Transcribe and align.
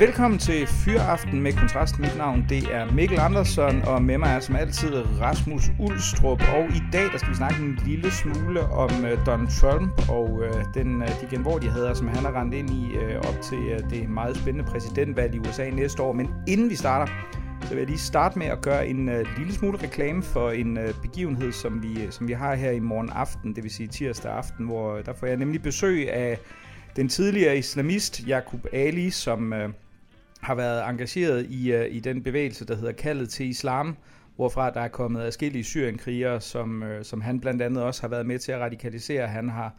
Velkommen 0.00 0.38
til 0.38 0.66
Fyraften 0.66 1.40
med 1.40 1.52
Kontrast. 1.52 1.98
Mit 1.98 2.16
navn 2.16 2.46
det 2.48 2.74
er 2.74 2.92
Mikkel 2.92 3.18
Andersson, 3.18 3.82
og 3.82 4.02
med 4.02 4.18
mig 4.18 4.28
er 4.28 4.40
som 4.40 4.56
altid 4.56 4.94
Rasmus 5.20 5.62
Ulstrup. 5.80 6.42
Og 6.42 6.64
i 6.64 6.82
dag 6.92 7.02
der 7.12 7.18
skal 7.18 7.30
vi 7.30 7.34
snakke 7.34 7.62
en 7.62 7.78
lille 7.86 8.10
smule 8.10 8.60
om 8.60 8.90
uh, 9.04 9.26
Donald 9.26 9.60
Trump 9.60 10.08
og 10.08 10.32
uh, 10.32 10.74
den, 10.74 11.02
uh, 11.02 11.08
de 11.08 11.26
genvordigheder, 11.30 11.94
som 11.94 12.08
han 12.08 12.24
har 12.24 12.40
rendt 12.40 12.54
ind 12.54 12.70
i 12.70 12.96
uh, 12.96 13.28
op 13.28 13.40
til 13.42 13.58
uh, 13.58 13.90
det 13.90 14.08
meget 14.08 14.36
spændende 14.36 14.70
præsidentvalg 14.70 15.34
i 15.34 15.38
USA 15.38 15.70
næste 15.70 16.02
år. 16.02 16.12
Men 16.12 16.30
inden 16.48 16.70
vi 16.70 16.74
starter, 16.74 17.12
så 17.62 17.68
vil 17.68 17.78
jeg 17.78 17.86
lige 17.86 17.98
starte 17.98 18.38
med 18.38 18.46
at 18.46 18.60
gøre 18.62 18.88
en 18.88 19.08
uh, 19.08 19.38
lille 19.38 19.52
smule 19.52 19.78
reklame 19.78 20.22
for 20.22 20.50
en 20.50 20.78
uh, 20.78 21.02
begivenhed, 21.02 21.52
som 21.52 21.82
vi, 21.82 22.10
som 22.10 22.28
vi 22.28 22.32
har 22.32 22.54
her 22.54 22.70
i 22.70 22.80
morgen 22.80 23.10
aften, 23.10 23.54
det 23.54 23.62
vil 23.62 23.70
sige 23.70 23.86
tirsdag 23.86 24.32
aften, 24.32 24.66
hvor 24.66 24.98
uh, 24.98 25.04
der 25.06 25.12
får 25.12 25.26
jeg 25.26 25.36
nemlig 25.36 25.62
besøg 25.62 26.12
af 26.12 26.38
den 26.96 27.08
tidligere 27.08 27.58
islamist 27.58 28.26
Jakub 28.26 28.66
Ali, 28.72 29.10
som... 29.10 29.52
Uh, 29.52 29.70
har 30.40 30.54
været 30.54 30.88
engageret 30.88 31.46
i, 31.50 31.74
uh, 31.74 31.84
i 31.90 32.00
den 32.00 32.22
bevægelse, 32.22 32.66
der 32.66 32.76
hedder 32.76 32.92
Kaldet 32.92 33.28
til 33.28 33.46
Islam, 33.46 33.96
hvorfra 34.36 34.70
der 34.70 34.80
er 34.80 34.88
kommet 34.88 35.22
adskillige 35.22 35.64
syrienkrigere, 35.64 36.40
som, 36.40 36.82
uh, 36.82 36.88
som 37.02 37.20
han 37.20 37.40
blandt 37.40 37.62
andet 37.62 37.82
også 37.82 38.00
har 38.00 38.08
været 38.08 38.26
med 38.26 38.38
til 38.38 38.52
at 38.52 38.60
radikalisere. 38.60 39.26
Han 39.26 39.48
har 39.48 39.74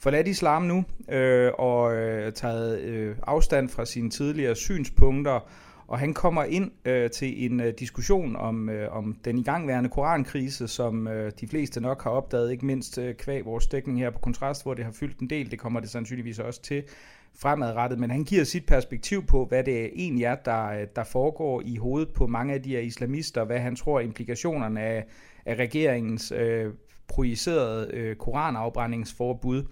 forladt 0.00 0.28
islam 0.28 0.62
nu 0.62 0.76
uh, 0.76 1.52
og 1.58 1.84
uh, 1.84 2.32
taget 2.34 3.08
uh, 3.10 3.16
afstand 3.22 3.68
fra 3.68 3.84
sine 3.84 4.10
tidligere 4.10 4.54
synspunkter, 4.56 5.48
og 5.86 5.98
han 5.98 6.14
kommer 6.14 6.44
ind 6.44 6.70
uh, 6.88 7.10
til 7.10 7.44
en 7.44 7.60
uh, 7.60 7.66
diskussion 7.78 8.36
om, 8.36 8.68
uh, 8.68 8.96
om 8.96 9.16
den 9.24 9.38
igangværende 9.38 9.90
korankrise, 9.90 10.68
som 10.68 11.06
uh, 11.06 11.12
de 11.40 11.48
fleste 11.50 11.80
nok 11.80 12.04
har 12.04 12.10
opdaget, 12.10 12.52
ikke 12.52 12.66
mindst 12.66 12.98
uh, 12.98 13.10
kvæg 13.18 13.44
vores 13.44 13.66
dækning 13.66 13.98
her 13.98 14.10
på 14.10 14.18
Kontrast, 14.18 14.62
hvor 14.62 14.74
det 14.74 14.84
har 14.84 14.92
fyldt 14.92 15.18
en 15.18 15.30
del. 15.30 15.50
Det 15.50 15.58
kommer 15.58 15.80
det 15.80 15.90
sandsynligvis 15.90 16.38
også 16.38 16.62
til 16.62 16.82
fremadrettet, 17.36 17.98
men 17.98 18.10
han 18.10 18.24
giver 18.24 18.44
sit 18.44 18.66
perspektiv 18.66 19.26
på, 19.26 19.44
hvad 19.44 19.64
det 19.64 19.90
egentlig 19.94 20.24
er, 20.24 20.34
der, 20.34 20.84
der 20.96 21.04
foregår 21.04 21.62
i 21.64 21.76
hovedet 21.76 22.08
på 22.14 22.26
mange 22.26 22.54
af 22.54 22.62
de 22.62 22.70
her 22.70 22.80
islamister, 22.80 23.44
hvad 23.44 23.58
han 23.58 23.76
tror 23.76 24.00
implikationerne 24.00 24.80
af, 24.80 25.04
af 25.46 25.54
regeringens 25.54 26.32
øh, 26.32 26.72
projicerede 27.08 27.90
øh, 27.92 28.16
koranafbrændingsforbud, 28.16 29.64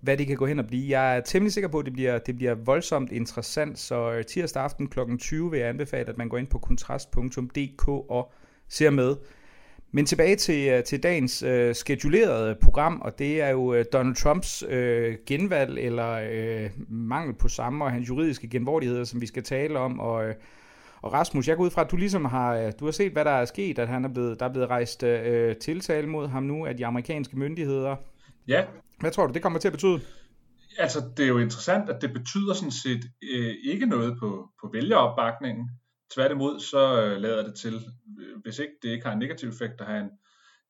hvad 0.00 0.16
det 0.16 0.26
kan 0.26 0.36
gå 0.36 0.46
hen 0.46 0.58
og 0.58 0.66
blive. 0.66 1.00
Jeg 1.00 1.16
er 1.16 1.20
temmelig 1.20 1.52
sikker 1.52 1.68
på, 1.68 1.78
at 1.78 1.84
det 1.84 1.92
bliver, 1.92 2.18
det 2.18 2.36
bliver 2.36 2.54
voldsomt 2.54 3.12
interessant, 3.12 3.78
så 3.78 4.12
øh, 4.12 4.24
tirsdag 4.24 4.62
aften 4.62 4.88
kl. 4.88 5.00
20 5.18 5.50
vil 5.50 5.60
jeg 5.60 5.68
anbefale, 5.68 6.08
at 6.08 6.18
man 6.18 6.28
går 6.28 6.38
ind 6.38 6.46
på 6.46 6.58
kontrast.dk 6.58 7.88
og 7.88 8.32
ser 8.68 8.90
med. 8.90 9.16
Men 9.96 10.06
tilbage 10.06 10.36
til, 10.36 10.68
øh, 10.68 10.84
til 10.84 11.02
dagens 11.02 11.42
øh, 11.42 11.74
schedulerede 11.74 12.56
program, 12.62 13.00
og 13.00 13.18
det 13.18 13.40
er 13.40 13.48
jo 13.48 13.74
øh, 13.74 13.84
Donald 13.92 14.14
Trumps 14.14 14.64
øh, 14.68 15.16
genvalg 15.26 15.78
eller 15.78 16.10
øh, 16.32 16.70
mangel 16.88 17.34
på 17.34 17.48
samme 17.48 17.84
og 17.84 17.92
hans 17.92 18.08
juridiske 18.08 18.48
genvordigheder, 18.48 19.04
som 19.04 19.20
vi 19.20 19.26
skal 19.26 19.42
tale 19.42 19.78
om. 19.78 20.00
Og, 20.00 20.28
øh, 20.28 20.34
og 21.02 21.12
Rasmus, 21.12 21.48
jeg 21.48 21.56
går 21.56 21.64
ud 21.64 21.70
fra, 21.70 21.84
at 21.84 21.90
du 21.90 21.96
ligesom 21.96 22.24
har, 22.24 22.54
øh, 22.54 22.72
du 22.80 22.84
har 22.84 22.92
set, 22.92 23.12
hvad 23.12 23.24
der 23.24 23.30
er 23.30 23.44
sket, 23.44 23.78
at 23.78 23.88
han 23.88 24.04
er 24.04 24.08
blevet, 24.08 24.40
der 24.40 24.46
er 24.46 24.52
blevet 24.52 24.68
rejst 24.68 25.02
øh, 25.02 25.56
tiltale 25.56 26.06
mod 26.06 26.28
ham 26.28 26.42
nu 26.42 26.66
af 26.66 26.76
de 26.76 26.86
amerikanske 26.86 27.38
myndigheder. 27.38 27.96
Ja. 28.48 28.64
Hvad 29.00 29.10
tror 29.10 29.26
du, 29.26 29.32
det 29.32 29.42
kommer 29.42 29.58
til 29.58 29.68
at 29.68 29.72
betyde? 29.72 30.00
Altså, 30.78 30.98
det 31.16 31.24
er 31.24 31.28
jo 31.28 31.38
interessant, 31.38 31.90
at 31.90 32.02
det 32.02 32.12
betyder 32.12 32.54
sådan 32.54 32.70
set 32.70 33.04
øh, 33.34 33.54
ikke 33.64 33.86
noget 33.86 34.16
på, 34.20 34.48
på 34.60 34.70
vælgeropbakningen. 34.72 35.70
Tværtimod 36.14 36.60
så 36.60 37.02
øh, 37.02 37.20
lader 37.20 37.42
det 37.46 37.54
til, 37.54 37.74
øh, 38.20 38.40
hvis 38.42 38.58
ikke 38.58 38.72
det 38.82 38.88
ikke 38.88 39.06
har 39.06 39.12
en 39.12 39.18
negativ 39.18 39.48
effekt, 39.48 39.80
at 39.80 39.86
have 39.86 40.00
en, 40.00 40.10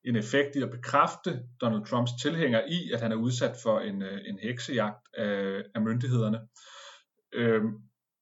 en 0.05 0.15
effekt 0.15 0.55
i 0.55 0.61
at 0.61 0.71
bekræfte 0.71 1.39
Donald 1.61 1.85
Trumps 1.85 2.11
tilhænger 2.21 2.61
i, 2.67 2.91
at 2.93 3.01
han 3.01 3.11
er 3.11 3.15
udsat 3.15 3.55
for 3.63 3.79
en, 3.79 4.01
øh, 4.01 4.19
en 4.25 4.39
heksejagt 4.39 5.07
af, 5.13 5.63
af 5.75 5.81
myndighederne. 5.81 6.39
Øhm, 7.33 7.73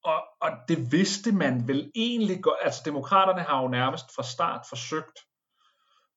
og, 0.04 0.22
og 0.42 0.50
det 0.68 0.92
vidste 0.92 1.32
man 1.32 1.68
vel 1.68 1.92
egentlig 1.96 2.44
godt. 2.44 2.60
Altså 2.62 2.82
demokraterne 2.86 3.42
har 3.42 3.62
jo 3.62 3.68
nærmest 3.68 4.06
fra 4.16 4.24
start 4.24 4.66
forsøgt, 4.70 5.20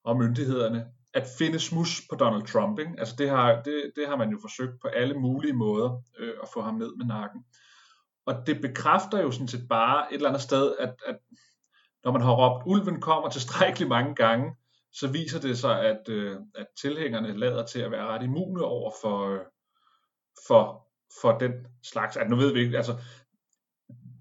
og 0.04 0.16
myndighederne, 0.16 0.86
at 1.14 1.26
finde 1.38 1.58
smus 1.58 2.02
på 2.10 2.16
Donald 2.16 2.46
Trump. 2.46 2.78
Ikke? 2.78 2.94
Altså 2.98 3.14
det 3.18 3.30
har, 3.30 3.62
det, 3.62 3.92
det 3.96 4.08
har 4.08 4.16
man 4.16 4.30
jo 4.30 4.38
forsøgt 4.40 4.80
på 4.82 4.88
alle 4.88 5.14
mulige 5.14 5.52
måder 5.52 6.02
øh, 6.18 6.34
at 6.42 6.48
få 6.54 6.60
ham 6.60 6.74
ned 6.74 6.96
med 6.96 7.06
nakken. 7.06 7.44
Og 8.28 8.46
det 8.46 8.60
bekræfter 8.60 9.20
jo 9.20 9.30
sådan 9.30 9.48
set 9.48 9.68
bare 9.68 10.12
et 10.12 10.16
eller 10.16 10.28
andet 10.28 10.42
sted, 10.42 10.76
at, 10.78 10.94
at 11.06 11.18
når 12.04 12.12
man 12.12 12.22
har 12.22 12.32
råbt, 12.32 12.62
ulven 12.66 13.00
kommer 13.00 13.28
tilstrækkeligt 13.28 13.88
mange 13.88 14.14
gange, 14.14 14.56
så 14.92 15.08
viser 15.08 15.40
det 15.40 15.58
sig, 15.58 15.80
at, 15.80 16.08
øh, 16.08 16.36
at 16.54 16.66
tilhængerne 16.80 17.38
lader 17.38 17.66
til 17.66 17.80
at 17.80 17.90
være 17.90 18.06
ret 18.06 18.22
immune 18.22 18.64
over 18.64 18.92
for, 19.02 19.28
øh, 19.28 19.40
for, 20.46 20.88
for 21.20 21.38
den 21.38 21.52
slags. 21.82 22.16
At 22.16 22.30
nu 22.30 22.36
ved 22.36 22.52
vi 22.52 22.60
ikke, 22.60 22.76
altså, 22.76 23.00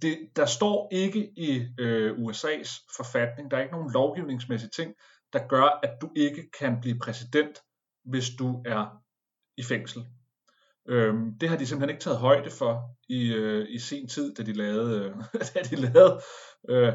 det, 0.01 0.17
der 0.35 0.45
står 0.45 0.89
ikke 0.91 1.31
i 1.37 1.67
øh, 1.79 2.11
USA's 2.17 2.95
forfatning, 2.97 3.51
der 3.51 3.57
er 3.57 3.61
ikke 3.61 3.75
nogen 3.75 3.91
lovgivningsmæssige 3.93 4.69
ting, 4.69 4.93
der 5.33 5.47
gør, 5.47 5.79
at 5.83 6.01
du 6.01 6.11
ikke 6.15 6.49
kan 6.59 6.81
blive 6.81 6.99
præsident, 6.99 7.61
hvis 8.05 8.29
du 8.39 8.63
er 8.65 9.01
i 9.57 9.63
fængsel. 9.63 10.05
Øhm, 10.89 11.37
det 11.39 11.49
har 11.49 11.57
de 11.57 11.67
simpelthen 11.67 11.89
ikke 11.89 12.03
taget 12.03 12.19
højde 12.19 12.49
for 12.49 12.81
i, 13.09 13.33
øh, 13.33 13.65
i 13.69 13.79
sin 13.79 14.07
tid, 14.07 14.35
da 14.35 14.43
de 14.43 14.53
lavede, 14.53 15.03
øh, 15.03 15.11
da 15.55 15.59
de 15.69 15.75
lavede 15.75 16.21
øh, 16.69 16.93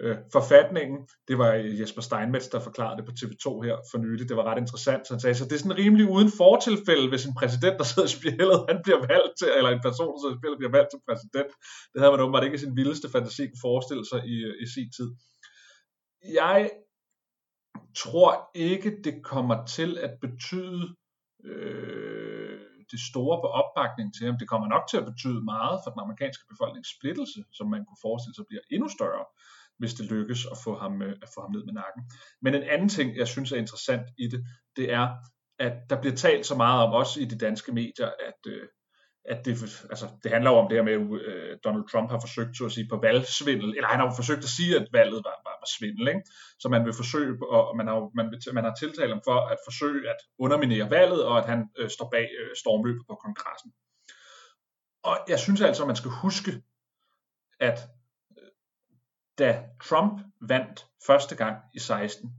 øh, 0.00 0.16
forfatningen. 0.32 0.98
Det 1.28 1.38
var 1.38 1.52
Jesper 1.80 2.02
Steinmetz, 2.02 2.48
der 2.48 2.60
forklarede 2.60 2.96
det 2.96 3.06
på 3.06 3.12
TV2 3.20 3.46
her 3.66 3.76
for 3.90 3.98
nylig. 3.98 4.28
Det 4.28 4.36
var 4.36 4.44
ret 4.44 4.58
interessant. 4.58 5.06
Så 5.06 5.12
han 5.14 5.20
sagde, 5.20 5.34
så 5.34 5.44
det 5.44 5.52
er 5.52 5.58
sådan 5.58 5.78
rimelig 5.78 6.06
uden 6.08 6.30
fortilfælde, 6.42 7.08
hvis 7.08 7.26
en 7.26 7.34
præsident, 7.40 7.78
der 7.78 7.84
sidder 7.84 8.08
i 8.08 8.16
spjældet, 8.18 8.64
han 8.68 8.80
bliver 8.84 9.00
valgt 9.14 9.34
til, 9.38 9.48
eller 9.56 9.70
en 9.70 9.86
person, 9.88 10.12
der 10.12 10.20
sidder 10.20 10.34
i 10.34 10.40
spjældet, 10.40 10.58
bliver 10.60 10.76
valgt 10.78 10.90
til 10.90 11.00
præsident. 11.08 11.50
Det 11.92 11.98
havde 12.00 12.12
man 12.12 12.20
åbenbart 12.20 12.44
ikke 12.44 12.58
i 12.58 12.64
sin 12.64 12.76
vildeste 12.76 13.08
fantasi 13.14 13.42
kunne 13.46 13.66
forestille 13.68 14.04
sig 14.12 14.20
i, 14.34 14.36
øh, 14.48 14.54
i 14.64 14.66
sin 14.74 14.88
tid. 14.96 15.08
Jeg 16.42 16.70
tror 18.02 18.50
ikke, 18.54 18.90
det 19.04 19.14
kommer 19.32 19.66
til 19.66 19.98
at 19.98 20.12
betyde 20.24 20.82
øh, 21.44 22.29
det 22.90 23.00
store 23.10 23.36
på 23.42 23.48
opbakning 23.60 24.14
til 24.14 24.26
ham. 24.26 24.38
Det 24.38 24.48
kommer 24.48 24.68
nok 24.68 24.84
til 24.90 24.96
at 25.00 25.08
betyde 25.10 25.40
meget 25.54 25.80
for 25.82 25.90
den 25.90 26.00
amerikanske 26.00 26.44
befolknings 26.52 26.90
splittelse, 26.96 27.40
som 27.52 27.66
man 27.74 27.84
kunne 27.84 28.04
forestille 28.06 28.34
sig 28.34 28.44
bliver 28.48 28.64
endnu 28.70 28.88
større, 28.88 29.24
hvis 29.78 29.94
det 29.94 30.06
lykkes 30.14 30.46
at 30.52 30.58
få 30.64 30.72
ham, 30.82 31.02
øh, 31.02 31.14
at 31.24 31.28
få 31.34 31.40
ham 31.40 31.52
ned 31.52 31.64
med 31.64 31.74
nakken. 31.82 32.02
Men 32.42 32.54
en 32.54 32.62
anden 32.62 32.88
ting, 32.88 33.16
jeg 33.16 33.28
synes 33.28 33.52
er 33.52 33.56
interessant 33.64 34.06
i 34.18 34.26
det, 34.32 34.40
det 34.76 34.92
er, 34.92 35.06
at 35.58 35.74
der 35.90 36.00
bliver 36.00 36.16
talt 36.16 36.46
så 36.46 36.54
meget 36.54 36.78
om, 36.84 36.92
også 36.92 37.20
i 37.20 37.24
de 37.24 37.38
danske 37.38 37.72
medier, 37.72 38.10
at, 38.28 38.40
øh, 38.46 38.68
at 39.24 39.44
det, 39.44 39.52
altså, 39.90 40.06
det 40.22 40.30
handler 40.30 40.50
jo 40.50 40.56
om 40.56 40.68
det 40.68 40.76
her 40.78 40.84
med, 40.84 40.92
at 40.92 41.26
øh, 41.26 41.58
Donald 41.64 41.88
Trump 41.92 42.10
har 42.10 42.20
forsøgt 42.20 42.56
så 42.56 42.64
at 42.64 42.72
sige, 42.72 42.88
på 42.88 42.96
valgsvindel, 42.96 43.68
eller 43.76 43.88
han 43.88 44.00
har 44.00 44.14
forsøgt 44.16 44.44
at 44.44 44.54
sige, 44.58 44.76
at 44.76 44.88
valget 44.92 45.20
var, 45.24 45.36
var, 45.46 45.56
var 45.62 45.68
svindel, 45.78 46.08
ikke? 46.08 46.22
så 46.60 46.68
man 46.68 46.84
vil 46.84 46.92
forsøge, 46.92 47.32
og 47.50 47.76
man 47.76 47.86
har, 47.86 48.10
man, 48.14 48.30
vil, 48.30 48.54
man 48.54 48.64
har 48.64 48.74
tiltalt 48.74 49.10
ham 49.10 49.22
for 49.24 49.38
at 49.52 49.58
forsøge 49.66 50.10
at 50.10 50.16
underminere 50.38 50.90
valget, 50.90 51.24
og 51.24 51.38
at 51.38 51.46
han 51.46 51.68
øh, 51.78 51.90
står 51.90 52.08
bag 52.10 52.28
øh, 52.40 52.50
stormløbet 52.56 53.02
på 53.08 53.14
kongressen. 53.14 53.72
Og 55.02 55.16
jeg 55.28 55.38
synes 55.38 55.60
altså, 55.60 55.82
at 55.82 55.86
man 55.86 55.96
skal 55.96 56.10
huske, 56.10 56.52
at 57.60 57.78
øh, 58.38 58.48
da 59.38 59.64
Trump 59.82 60.20
vandt 60.40 60.86
første 61.06 61.36
gang 61.36 61.56
i 61.74 61.78
16, 61.78 62.30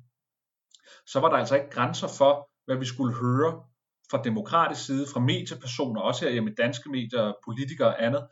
så 1.06 1.20
var 1.20 1.30
der 1.30 1.38
altså 1.38 1.56
ikke 1.56 1.70
grænser 1.70 2.08
for, 2.08 2.50
hvad 2.66 2.78
vi 2.78 2.86
skulle 2.86 3.16
høre 3.16 3.71
fra 4.12 4.22
demokratisk 4.24 4.86
side, 4.86 5.06
fra 5.14 5.20
mediepersoner, 5.20 6.02
også 6.02 6.26
her 6.26 6.32
hjemme 6.32 6.54
danske 6.58 6.90
medier, 6.90 7.34
politikere 7.46 7.88
og 7.88 8.06
andet, 8.06 8.28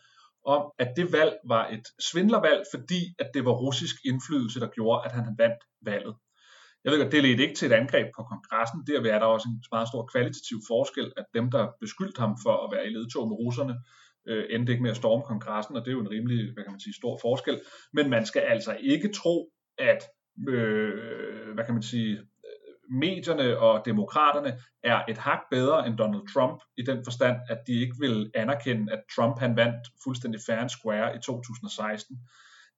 om, 0.46 0.72
at 0.80 0.90
det 0.96 1.14
valg 1.14 1.34
var 1.48 1.68
et 1.68 1.86
svindlervalg, 2.00 2.64
fordi 2.74 3.02
at 3.20 3.30
det 3.34 3.46
var 3.46 3.52
russisk 3.52 3.96
indflydelse, 4.06 4.60
der 4.60 4.68
gjorde, 4.68 5.02
at 5.06 5.12
han 5.12 5.26
vandt 5.38 5.62
valget. 5.82 6.16
Jeg 6.84 6.92
ved 6.92 7.00
godt, 7.02 7.12
det 7.12 7.24
ledte 7.24 7.44
ikke 7.44 7.56
til 7.56 7.72
et 7.72 7.76
angreb 7.82 8.08
på 8.16 8.24
kongressen. 8.24 8.80
Der 8.88 9.14
er 9.14 9.20
der 9.20 9.26
også 9.26 9.48
en 9.50 9.64
meget 9.72 9.88
stor 9.88 10.10
kvalitativ 10.14 10.58
forskel, 10.68 11.14
at 11.18 11.26
dem, 11.34 11.52
der 11.52 11.68
beskyldte 11.80 12.20
ham 12.20 12.38
for 12.44 12.56
at 12.64 12.72
være 12.76 12.86
i 12.88 12.90
ledtog 12.90 13.28
med 13.28 13.38
russerne, 13.38 13.76
øh, 14.28 14.46
endte 14.50 14.72
ikke 14.72 14.84
med 14.84 14.92
at 14.92 14.98
storme 14.98 15.24
kongressen, 15.24 15.76
og 15.76 15.82
det 15.82 15.92
er 15.92 15.98
jo 15.98 16.02
en 16.02 16.10
rimelig, 16.10 16.54
hvad 16.54 16.64
kan 16.64 16.74
man 16.74 16.80
sige, 16.80 16.94
stor 16.94 17.20
forskel. 17.22 17.62
Men 17.94 18.10
man 18.10 18.26
skal 18.26 18.42
altså 18.42 18.78
ikke 18.80 19.10
tro, 19.14 19.50
at 19.78 20.02
øh, 20.50 21.54
hvad 21.54 21.66
kan 21.66 21.74
man 21.74 21.84
sige, 21.84 22.20
medierne 22.90 23.60
og 23.60 23.86
demokraterne 23.86 24.60
er 24.84 25.02
et 25.10 25.18
hak 25.18 25.40
bedre 25.52 25.88
end 25.88 25.98
Donald 25.98 26.34
Trump 26.34 26.60
i 26.78 26.82
den 26.82 27.04
forstand, 27.04 27.38
at 27.50 27.58
de 27.68 27.74
ikke 27.82 27.96
vil 28.00 28.32
anerkende, 28.36 28.94
at 28.94 29.00
Trump 29.16 29.40
han 29.40 29.56
vandt 29.56 29.88
fuldstændig 30.04 30.42
fair 30.48 30.58
and 30.58 30.70
square 30.70 31.16
i 31.16 31.20
2016. 31.20 32.18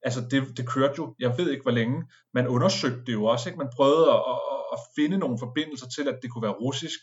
Altså 0.03 0.21
det, 0.31 0.57
det 0.57 0.67
kørte 0.67 0.93
jo, 0.97 1.15
jeg 1.19 1.37
ved 1.37 1.51
ikke 1.51 1.63
hvor 1.63 1.71
længe, 1.71 2.03
man 2.33 2.47
undersøgte 2.47 3.05
det 3.05 3.13
jo 3.13 3.25
også, 3.25 3.49
ikke? 3.49 3.57
man 3.57 3.71
prøvede 3.75 4.09
at, 4.09 4.15
at, 4.15 4.39
at 4.73 4.79
finde 4.95 5.17
nogle 5.17 5.37
forbindelser 5.39 5.87
til, 5.87 6.07
at 6.07 6.19
det 6.21 6.31
kunne 6.31 6.41
være 6.41 6.61
russisk 6.65 6.99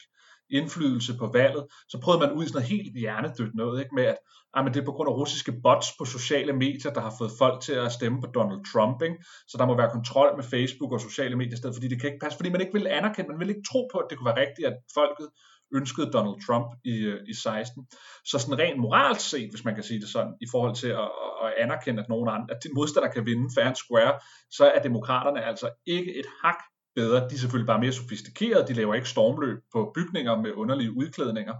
indflydelse 0.50 1.16
på 1.18 1.26
valget, 1.32 1.64
så 1.88 2.00
prøvede 2.00 2.26
man 2.26 2.32
ud 2.32 2.44
i 2.44 2.46
sådan 2.46 2.56
noget 2.56 2.68
helt 2.68 2.98
hjernedødt 2.98 3.54
noget, 3.54 3.80
ikke? 3.80 3.94
med 3.94 4.04
at 4.04 4.18
ah, 4.54 4.64
men 4.64 4.74
det 4.74 4.80
er 4.80 4.84
på 4.84 4.92
grund 4.92 5.08
af 5.08 5.14
russiske 5.14 5.52
bots 5.62 5.86
på 5.98 6.04
sociale 6.04 6.52
medier, 6.52 6.92
der 6.92 7.00
har 7.00 7.14
fået 7.18 7.32
folk 7.38 7.62
til 7.62 7.72
at 7.72 7.92
stemme 7.92 8.20
på 8.20 8.26
Donald 8.26 8.72
Trump, 8.72 9.02
ikke? 9.02 9.18
så 9.48 9.54
der 9.58 9.66
må 9.66 9.76
være 9.76 9.90
kontrol 9.90 10.36
med 10.36 10.44
Facebook 10.44 10.92
og 10.92 11.00
sociale 11.00 11.36
medier 11.36 11.54
i 11.54 11.56
stedet, 11.56 11.76
fordi 11.76 11.88
det 11.88 12.00
kan 12.00 12.10
ikke 12.10 12.22
passe, 12.22 12.36
fordi 12.38 12.50
man 12.50 12.60
ikke 12.60 12.72
vil 12.72 12.86
anerkende, 12.86 13.30
man 13.30 13.40
vil 13.40 13.48
ikke 13.48 13.68
tro 13.70 13.88
på, 13.92 13.98
at 13.98 14.06
det 14.10 14.18
kunne 14.18 14.30
være 14.30 14.42
rigtigt, 14.44 14.66
at 14.66 14.76
folket 14.94 15.28
ønskede 15.74 16.12
Donald 16.12 16.46
Trump 16.46 16.68
i, 16.84 16.96
øh, 17.10 17.20
i 17.28 17.34
16. 17.34 17.86
Så 18.24 18.38
sådan 18.38 18.58
rent 18.58 18.80
moralsk 18.80 19.30
set, 19.30 19.50
hvis 19.50 19.64
man 19.64 19.74
kan 19.74 19.84
sige 19.84 20.00
det 20.00 20.08
sådan, 20.08 20.34
i 20.40 20.46
forhold 20.50 20.74
til 20.74 20.88
at, 20.88 21.08
at 21.44 21.50
anerkende, 21.64 22.02
at 22.02 22.08
nogen 22.08 22.28
andre, 22.28 22.54
at 22.54 22.62
din 22.64 22.74
modstander 22.74 23.10
kan 23.10 23.26
vinde 23.26 23.50
fair 23.54 23.64
and 23.64 23.76
square, 23.76 24.14
så 24.50 24.64
er 24.74 24.82
demokraterne 24.82 25.44
altså 25.44 25.70
ikke 25.86 26.18
et 26.18 26.26
hak 26.44 26.60
bedre. 26.94 27.28
De 27.28 27.34
er 27.34 27.38
selvfølgelig 27.38 27.66
bare 27.66 27.80
mere 27.80 27.92
sofistikerede, 27.92 28.64
de 28.68 28.72
laver 28.72 28.94
ikke 28.94 29.08
stormløb 29.08 29.58
på 29.72 29.92
bygninger 29.94 30.36
med 30.42 30.52
underlige 30.52 30.92
udklædninger, 30.92 31.54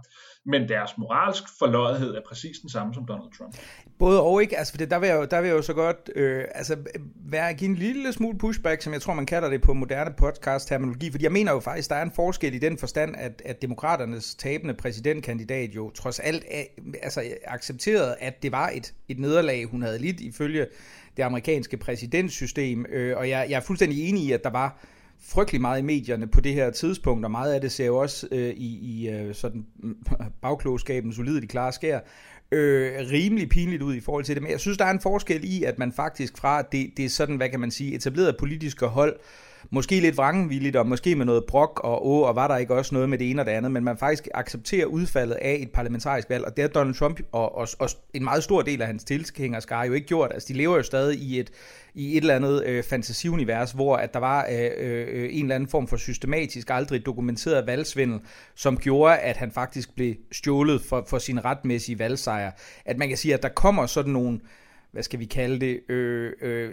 men 0.45 0.69
deres 0.69 0.91
moralsk 0.97 1.43
forløjethed 1.59 2.15
er 2.15 2.21
præcis 2.27 2.57
den 2.59 2.69
samme 2.69 2.93
som 2.93 3.05
Donald 3.07 3.37
Trump. 3.37 3.57
Både 3.99 4.21
og 4.21 4.41
ikke, 4.41 4.57
altså 4.57 4.73
for 4.73 4.77
det, 4.77 4.91
der, 4.91 4.99
vil 4.99 5.07
jeg 5.07 5.15
jo, 5.15 5.25
der 5.31 5.41
vil 5.41 5.47
jeg 5.47 5.57
jo 5.57 5.61
så 5.61 5.73
godt 5.73 6.09
øh, 6.15 6.43
altså, 6.55 6.77
være, 7.15 7.53
give 7.53 7.69
en 7.69 7.75
lille 7.75 8.13
smule 8.13 8.37
pushback, 8.37 8.81
som 8.81 8.93
jeg 8.93 9.01
tror, 9.01 9.13
man 9.13 9.25
kalder 9.25 9.49
det 9.49 9.61
på 9.61 9.73
moderne 9.73 10.13
podcast-terminologi, 10.17 11.11
fordi 11.11 11.23
jeg 11.23 11.31
mener 11.31 11.51
jo 11.51 11.59
faktisk, 11.59 11.89
der 11.89 11.95
er 11.95 12.03
en 12.03 12.11
forskel 12.15 12.53
i 12.53 12.59
den 12.59 12.77
forstand, 12.77 13.15
at, 13.17 13.41
at 13.45 13.61
demokraternes 13.61 14.35
tabende 14.35 14.73
præsidentkandidat 14.73 15.69
jo 15.69 15.91
trods 15.91 16.19
alt 16.19 16.43
altså, 17.03 17.23
accepterede, 17.45 18.15
at 18.19 18.43
det 18.43 18.51
var 18.51 18.69
et, 18.69 18.93
et 19.07 19.19
nederlag, 19.19 19.65
hun 19.65 19.81
havde 19.81 19.99
lidt 19.99 20.21
ifølge 20.21 20.67
det 21.17 21.23
amerikanske 21.23 21.77
præsidentsystem, 21.77 22.85
øh, 22.89 23.17
og 23.17 23.29
jeg, 23.29 23.47
jeg 23.49 23.55
er 23.55 23.61
fuldstændig 23.61 24.09
enig 24.09 24.23
i, 24.23 24.31
at 24.31 24.43
der 24.43 24.49
var 24.49 24.85
frygtelig 25.21 25.61
meget 25.61 25.79
i 25.79 25.83
medierne 25.83 26.27
på 26.27 26.41
det 26.41 26.53
her 26.53 26.71
tidspunkt, 26.71 27.25
og 27.25 27.31
meget 27.31 27.53
af 27.53 27.61
det 27.61 27.71
ser 27.71 27.85
jo 27.85 27.97
også 27.97 28.27
øh, 28.31 28.49
i, 28.49 28.79
i 28.81 29.09
øh, 29.09 29.35
sådan 29.35 29.65
bagklogskabens 30.41 31.15
solide 31.15 31.47
klare 31.47 31.71
skær, 31.71 31.99
øh, 32.51 32.91
rimelig 33.11 33.49
pinligt 33.49 33.81
ud 33.81 33.95
i 33.95 33.99
forhold 33.99 34.23
til 34.23 34.35
det. 34.35 34.43
Men 34.43 34.51
jeg 34.51 34.59
synes, 34.59 34.77
der 34.77 34.85
er 34.85 34.91
en 34.91 34.99
forskel 34.99 35.41
i, 35.43 35.63
at 35.63 35.79
man 35.79 35.91
faktisk 35.91 36.37
fra 36.37 36.61
det, 36.61 36.91
det 36.97 37.05
er 37.05 37.09
sådan, 37.09 37.35
hvad 37.35 37.49
kan 37.49 37.59
man 37.59 37.71
sige, 37.71 37.95
etableret 37.95 38.37
politiske 38.37 38.85
hold, 38.85 39.15
måske 39.69 39.99
lidt 39.99 40.17
vrangvilligt, 40.17 40.75
og 40.75 40.87
måske 40.87 41.15
med 41.15 41.25
noget 41.25 41.43
brok 41.45 41.81
og 41.83 42.05
å, 42.05 42.21
og 42.21 42.35
var 42.35 42.47
der 42.47 42.57
ikke 42.57 42.75
også 42.75 42.95
noget 42.95 43.09
med 43.09 43.17
det 43.17 43.29
ene 43.29 43.41
og 43.41 43.45
det 43.45 43.51
andet, 43.51 43.71
men 43.71 43.83
man 43.83 43.97
faktisk 43.97 44.27
accepterer 44.33 44.85
udfaldet 44.85 45.35
af 45.35 45.57
et 45.61 45.71
parlamentarisk 45.71 46.29
valg, 46.29 46.45
og 46.45 46.57
det 46.57 46.61
har 46.61 46.69
Donald 46.69 46.95
Trump 46.95 47.19
og, 47.31 47.57
og, 47.57 47.67
og 47.79 47.89
en 48.13 48.23
meget 48.23 48.43
stor 48.43 48.61
del 48.61 48.81
af 48.81 48.87
hans 48.87 49.03
tilhængerskare 49.03 49.87
jo 49.87 49.93
ikke 49.93 50.07
gjort. 50.07 50.31
Altså, 50.33 50.47
de 50.47 50.57
lever 50.57 50.75
jo 50.75 50.83
stadig 50.83 51.19
i 51.19 51.39
et, 51.39 51.51
i 51.93 52.17
et 52.17 52.21
eller 52.21 52.35
andet 52.35 52.63
øh, 52.65 52.83
fantasiunivers, 52.83 53.71
hvor 53.71 53.95
at 53.95 54.13
der 54.13 54.19
var 54.19 54.47
øh, 54.51 54.69
øh, 54.77 55.29
en 55.31 55.45
eller 55.45 55.55
anden 55.55 55.69
form 55.69 55.87
for 55.87 55.97
systematisk, 55.97 56.69
aldrig 56.69 57.05
dokumenteret 57.05 57.67
valgsvindel, 57.67 58.19
som 58.55 58.77
gjorde, 58.77 59.17
at 59.17 59.37
han 59.37 59.51
faktisk 59.51 59.95
blev 59.95 60.15
stjålet 60.31 60.81
for, 60.81 61.05
for 61.09 61.17
sin 61.17 61.45
retmæssige 61.45 61.99
valgsejr. 61.99 62.51
At 62.85 62.97
man 62.97 63.07
kan 63.07 63.17
sige, 63.17 63.33
at 63.33 63.43
der 63.43 63.49
kommer 63.49 63.85
sådan 63.85 64.13
nogle 64.13 64.39
hvad 64.91 65.03
skal 65.03 65.19
vi 65.19 65.25
kalde 65.25 65.59
det, 65.59 65.89
øh, 65.89 66.33
øh, 66.41 66.71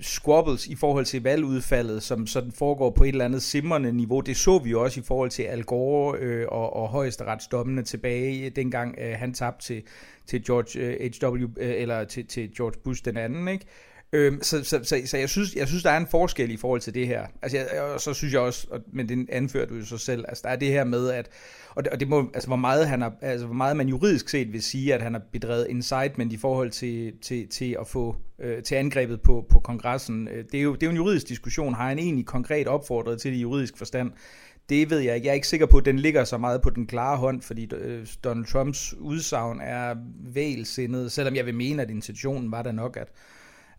squabbles 0.00 0.66
i 0.66 0.74
forhold 0.74 1.04
til 1.04 1.22
valgudfaldet, 1.22 2.02
som 2.02 2.26
sådan 2.26 2.52
foregår 2.52 2.90
på 2.90 3.04
et 3.04 3.08
eller 3.08 3.24
andet 3.24 3.42
simrende 3.42 3.92
niveau. 3.92 4.20
Det 4.20 4.36
så 4.36 4.58
vi 4.58 4.70
jo 4.70 4.82
også 4.82 5.00
i 5.00 5.02
forhold 5.02 5.30
til 5.30 5.42
Al 5.42 5.64
Gore 5.64 6.18
øh, 6.18 6.46
og, 6.48 6.76
og 6.76 6.88
højesteretsdommene 6.88 7.82
tilbage, 7.82 8.46
øh, 8.46 8.56
dengang 8.56 8.94
øh, 8.98 9.14
han 9.18 9.34
tabte 9.34 9.66
til, 9.66 9.82
til 10.26 10.44
George 10.44 10.80
øh, 10.80 11.10
H.W. 11.22 11.48
Øh, 11.56 11.82
eller 11.82 12.04
til, 12.04 12.26
til 12.26 12.54
George 12.56 12.80
Bush 12.84 13.04
den 13.04 13.16
anden, 13.16 13.48
ikke? 13.48 13.66
Øhm, 14.12 14.42
så, 14.42 14.64
så, 14.64 14.80
så, 14.82 15.02
så 15.06 15.16
jeg, 15.16 15.28
synes, 15.28 15.54
jeg 15.54 15.68
synes, 15.68 15.82
der 15.82 15.90
er 15.90 15.96
en 15.96 16.06
forskel 16.06 16.50
i 16.50 16.56
forhold 16.56 16.80
til 16.80 16.94
det 16.94 17.06
her. 17.06 17.26
Altså, 17.42 17.58
jeg, 17.58 17.82
og 17.82 18.00
så 18.00 18.14
synes 18.14 18.32
jeg 18.32 18.40
også, 18.40 18.66
men 18.92 19.08
det 19.08 19.30
anfører 19.30 19.66
du 19.66 19.74
jo 19.74 19.84
så 19.84 19.98
selv, 19.98 20.24
altså 20.28 20.42
der 20.44 20.50
er 20.50 20.56
det 20.56 20.68
her 20.68 20.84
med, 20.84 21.10
at, 21.10 21.28
og 21.70 21.84
det, 21.84 21.92
og 21.92 22.00
det 22.00 22.08
må, 22.08 22.30
altså, 22.34 22.46
hvor 22.46 22.56
meget, 22.56 22.88
han 22.88 23.00
har, 23.00 23.12
altså, 23.22 23.46
hvor 23.46 23.54
meget 23.54 23.76
man 23.76 23.88
juridisk 23.88 24.28
set 24.28 24.52
vil 24.52 24.62
sige, 24.62 24.94
at 24.94 25.02
han 25.02 25.14
har 25.14 25.22
bedrevet 25.32 25.66
incitement 25.70 26.32
i 26.32 26.36
forhold 26.36 26.70
til, 26.70 27.12
til, 27.22 27.48
til 27.48 27.76
at 27.80 27.86
få 27.86 28.16
øh, 28.38 28.62
til 28.62 28.74
angrebet 28.74 29.20
på, 29.20 29.46
på 29.48 29.58
kongressen. 29.58 30.28
Øh, 30.28 30.44
det 30.52 30.58
er, 30.58 30.62
jo, 30.62 30.74
det 30.74 30.82
er 30.82 30.86
jo 30.86 30.90
en 30.90 30.96
juridisk 30.96 31.28
diskussion. 31.28 31.74
Har 31.74 31.88
han 31.88 31.98
egentlig 31.98 32.26
konkret 32.26 32.68
opfordret 32.68 33.20
til 33.20 33.32
det 33.32 33.38
juridisk 33.38 33.78
forstand? 33.78 34.12
Det 34.68 34.90
ved 34.90 34.98
jeg 34.98 35.14
ikke. 35.14 35.26
Jeg 35.26 35.30
er 35.30 35.34
ikke 35.34 35.48
sikker 35.48 35.66
på, 35.66 35.78
at 35.78 35.84
den 35.84 35.98
ligger 35.98 36.24
så 36.24 36.38
meget 36.38 36.62
på 36.62 36.70
den 36.70 36.86
klare 36.86 37.16
hånd, 37.16 37.42
fordi 37.42 37.68
øh, 37.74 38.06
Donald 38.24 38.46
Trumps 38.46 38.94
udsagn 38.98 39.60
er 39.60 39.94
vælsindet, 40.34 41.12
selvom 41.12 41.36
jeg 41.36 41.46
vil 41.46 41.54
mene, 41.54 41.82
at 41.82 41.90
intentionen 41.90 42.52
var 42.52 42.62
der 42.62 42.72
nok, 42.72 42.96
at, 42.96 43.08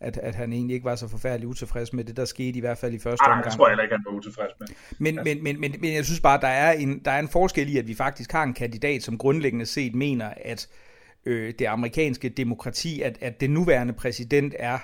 at, 0.01 0.17
at 0.17 0.35
han 0.35 0.53
egentlig 0.53 0.73
ikke 0.73 0.85
var 0.85 0.95
så 0.95 1.07
forfærdelig 1.07 1.47
utilfreds 1.47 1.93
med 1.93 2.03
det, 2.03 2.17
der 2.17 2.25
skete 2.25 2.57
i 2.57 2.59
hvert 2.59 2.77
fald 2.77 2.93
i 2.93 2.99
første 2.99 3.23
Ej, 3.23 3.31
omgang. 3.31 3.45
det 3.45 3.53
tror 3.53 3.67
jeg 3.67 3.71
heller 3.71 3.83
ikke, 3.83 3.95
han 3.95 4.05
var 4.07 4.17
utilfreds 4.17 4.51
med. 4.59 4.67
Men, 4.99 5.15
ja. 5.15 5.23
men, 5.23 5.43
men, 5.43 5.59
men, 5.59 5.75
men 5.79 5.93
jeg 5.93 6.05
synes 6.05 6.19
bare, 6.19 6.41
der 6.41 6.47
er, 6.47 6.71
en, 6.71 6.99
der 7.05 7.11
er 7.11 7.19
en 7.19 7.27
forskel 7.27 7.69
i, 7.69 7.77
at 7.77 7.87
vi 7.87 7.93
faktisk 7.93 8.31
har 8.31 8.43
en 8.43 8.53
kandidat, 8.53 9.03
som 9.03 9.17
grundlæggende 9.17 9.65
set 9.65 9.95
mener, 9.95 10.29
at 10.37 10.67
øh, 11.25 11.53
det 11.59 11.65
amerikanske 11.65 12.29
demokrati, 12.29 13.01
at, 13.01 13.17
at 13.21 13.41
den 13.41 13.49
nuværende 13.49 13.93
præsident 13.93 14.55
er 14.59 14.79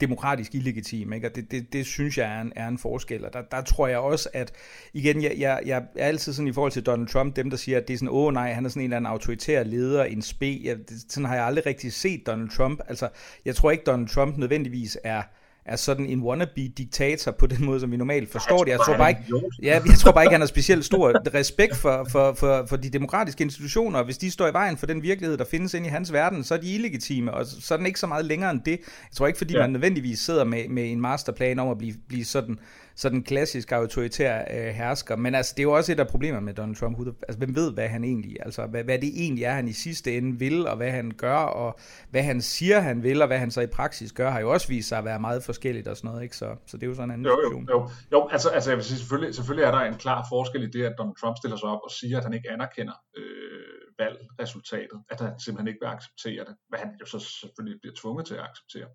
demokratisk 0.00 0.54
illegitim, 0.54 1.12
ikke? 1.12 1.28
og 1.28 1.36
det, 1.36 1.50
det, 1.50 1.72
det 1.72 1.86
synes 1.86 2.18
jeg 2.18 2.36
er 2.36 2.40
en, 2.40 2.52
er 2.56 2.68
en 2.68 2.78
forskel, 2.78 3.24
og 3.24 3.32
der, 3.32 3.42
der 3.42 3.62
tror 3.62 3.86
jeg 3.86 3.98
også, 3.98 4.28
at 4.32 4.52
igen, 4.92 5.22
jeg, 5.22 5.34
jeg, 5.38 5.60
jeg 5.66 5.84
er 5.96 6.06
altid 6.06 6.32
sådan 6.32 6.48
i 6.48 6.52
forhold 6.52 6.72
til 6.72 6.82
Donald 6.82 7.08
Trump, 7.08 7.36
dem 7.36 7.50
der 7.50 7.56
siger, 7.56 7.78
at 7.78 7.88
det 7.88 7.94
er 7.94 7.98
sådan, 7.98 8.08
åh 8.12 8.32
nej, 8.32 8.52
han 8.52 8.64
er 8.64 8.68
sådan 8.68 8.80
en 8.80 8.84
eller 8.84 8.96
anden 8.96 9.10
autoritær 9.10 9.62
leder, 9.62 10.04
en 10.04 10.22
spe, 10.22 10.60
jeg, 10.64 10.78
det, 10.78 11.04
sådan 11.08 11.24
har 11.24 11.34
jeg 11.34 11.44
aldrig 11.44 11.66
rigtig 11.66 11.92
set 11.92 12.26
Donald 12.26 12.48
Trump, 12.48 12.80
altså 12.88 13.08
jeg 13.44 13.56
tror 13.56 13.70
ikke 13.70 13.84
Donald 13.84 14.08
Trump 14.08 14.36
nødvendigvis 14.36 14.98
er 15.04 15.22
er 15.66 15.76
sådan 15.76 16.06
en 16.06 16.22
wannabe-diktator 16.22 17.30
på 17.30 17.46
den 17.46 17.64
måde, 17.64 17.80
som 17.80 17.92
vi 17.92 17.96
normalt 17.96 18.32
forstår 18.32 18.64
det. 18.64 18.70
Jeg 18.70 18.78
tror 18.86 18.96
bare 18.96 19.10
ikke, 19.10 19.22
ja, 19.62 19.80
jeg 19.86 19.98
tror 19.98 20.12
bare 20.12 20.24
ikke 20.24 20.32
han 20.32 20.40
har 20.40 20.46
specielt 20.46 20.84
stor 20.84 21.34
respekt 21.34 21.76
for, 21.76 22.06
for, 22.10 22.32
for, 22.32 22.66
for 22.68 22.76
de 22.76 22.90
demokratiske 22.90 23.44
institutioner, 23.44 23.98
og 23.98 24.04
hvis 24.04 24.18
de 24.18 24.30
står 24.30 24.48
i 24.48 24.52
vejen 24.52 24.76
for 24.76 24.86
den 24.86 25.02
virkelighed, 25.02 25.36
der 25.36 25.44
findes 25.44 25.74
inde 25.74 25.86
i 25.86 25.90
hans 25.90 26.12
verden, 26.12 26.44
så 26.44 26.54
er 26.54 26.58
de 26.58 26.74
illegitime, 26.74 27.34
og 27.34 27.46
så 27.46 27.74
er 27.74 27.78
den 27.78 27.86
ikke 27.86 28.00
så 28.00 28.06
meget 28.06 28.24
længere 28.24 28.50
end 28.50 28.60
det. 28.64 28.70
Jeg 28.80 29.16
tror 29.16 29.26
ikke, 29.26 29.38
fordi 29.38 29.54
ja. 29.54 29.60
man 29.60 29.70
nødvendigvis 29.70 30.18
sidder 30.18 30.44
med, 30.44 30.68
med 30.68 30.92
en 30.92 31.00
masterplan 31.00 31.58
om 31.58 31.68
at 31.68 31.78
blive, 31.78 31.94
blive 32.08 32.24
sådan 32.24 32.58
sådan 32.96 33.22
klassisk 33.22 33.72
autoritær 33.72 34.44
øh, 34.50 34.66
hersker. 34.66 35.16
Men 35.16 35.34
altså, 35.34 35.54
det 35.56 35.62
er 35.62 35.64
jo 35.64 35.72
også 35.72 35.92
et 35.92 36.00
af 36.00 36.08
problemerne 36.08 36.44
med 36.44 36.54
Donald 36.54 36.76
Trump. 36.76 36.98
Altså, 36.98 37.38
hvem 37.38 37.56
ved, 37.56 37.72
hvad 37.72 37.88
han 37.88 38.04
egentlig, 38.04 38.36
altså, 38.40 38.66
hvad, 38.66 38.84
hvad 38.84 38.98
det 38.98 39.12
egentlig 39.16 39.44
er, 39.44 39.52
han 39.52 39.68
i 39.68 39.72
sidste 39.72 40.16
ende 40.16 40.38
vil, 40.38 40.66
og 40.66 40.76
hvad 40.76 40.90
han 40.90 41.12
gør, 41.16 41.36
og 41.36 41.78
hvad 42.10 42.22
han 42.22 42.40
siger, 42.42 42.80
han 42.80 43.02
vil, 43.02 43.22
og 43.22 43.26
hvad 43.26 43.38
han 43.38 43.50
så 43.50 43.60
i 43.60 43.66
praksis 43.66 44.12
gør, 44.12 44.30
har 44.30 44.40
jo 44.40 44.52
også 44.52 44.68
vist 44.68 44.88
sig 44.88 44.98
at 44.98 45.04
være 45.04 45.20
meget 45.20 45.44
forskelligt 45.44 45.88
og 45.88 45.96
sådan 45.96 46.08
noget, 46.08 46.22
ikke? 46.22 46.36
Så, 46.36 46.56
så 46.66 46.76
det 46.76 46.82
er 46.82 46.86
jo 46.86 46.94
sådan 46.94 47.08
en 47.08 47.12
anden 47.12 47.26
jo, 47.26 47.38
jo, 47.52 47.64
jo, 47.70 47.88
jo, 48.12 48.28
altså, 48.32 48.48
altså 48.48 48.70
jeg 48.70 48.76
vil 48.76 48.84
sige, 48.84 48.98
selvfølgelig, 48.98 49.34
selvfølgelig 49.34 49.66
er 49.66 49.70
der 49.70 49.80
en 49.80 49.94
klar 49.94 50.26
forskel 50.28 50.62
i 50.62 50.66
det, 50.66 50.84
at 50.84 50.94
Donald 50.98 51.16
Trump 51.20 51.36
stiller 51.36 51.56
sig 51.56 51.68
op 51.68 51.80
og 51.84 51.90
siger, 51.90 52.18
at 52.18 52.24
han 52.24 52.34
ikke 52.34 52.50
anerkender 52.50 52.92
øh, 53.16 53.83
valgresultatet, 53.98 54.98
at 55.08 55.20
han 55.20 55.40
simpelthen 55.40 55.68
ikke 55.68 55.80
vil 55.82 55.94
acceptere 55.96 56.44
det, 56.44 56.56
hvad 56.68 56.78
han 56.78 56.90
jo 57.00 57.06
så 57.06 57.18
selvfølgelig 57.18 57.80
bliver 57.80 57.94
tvunget 58.00 58.26
til 58.26 58.34
at 58.34 58.46
acceptere. 58.50 58.88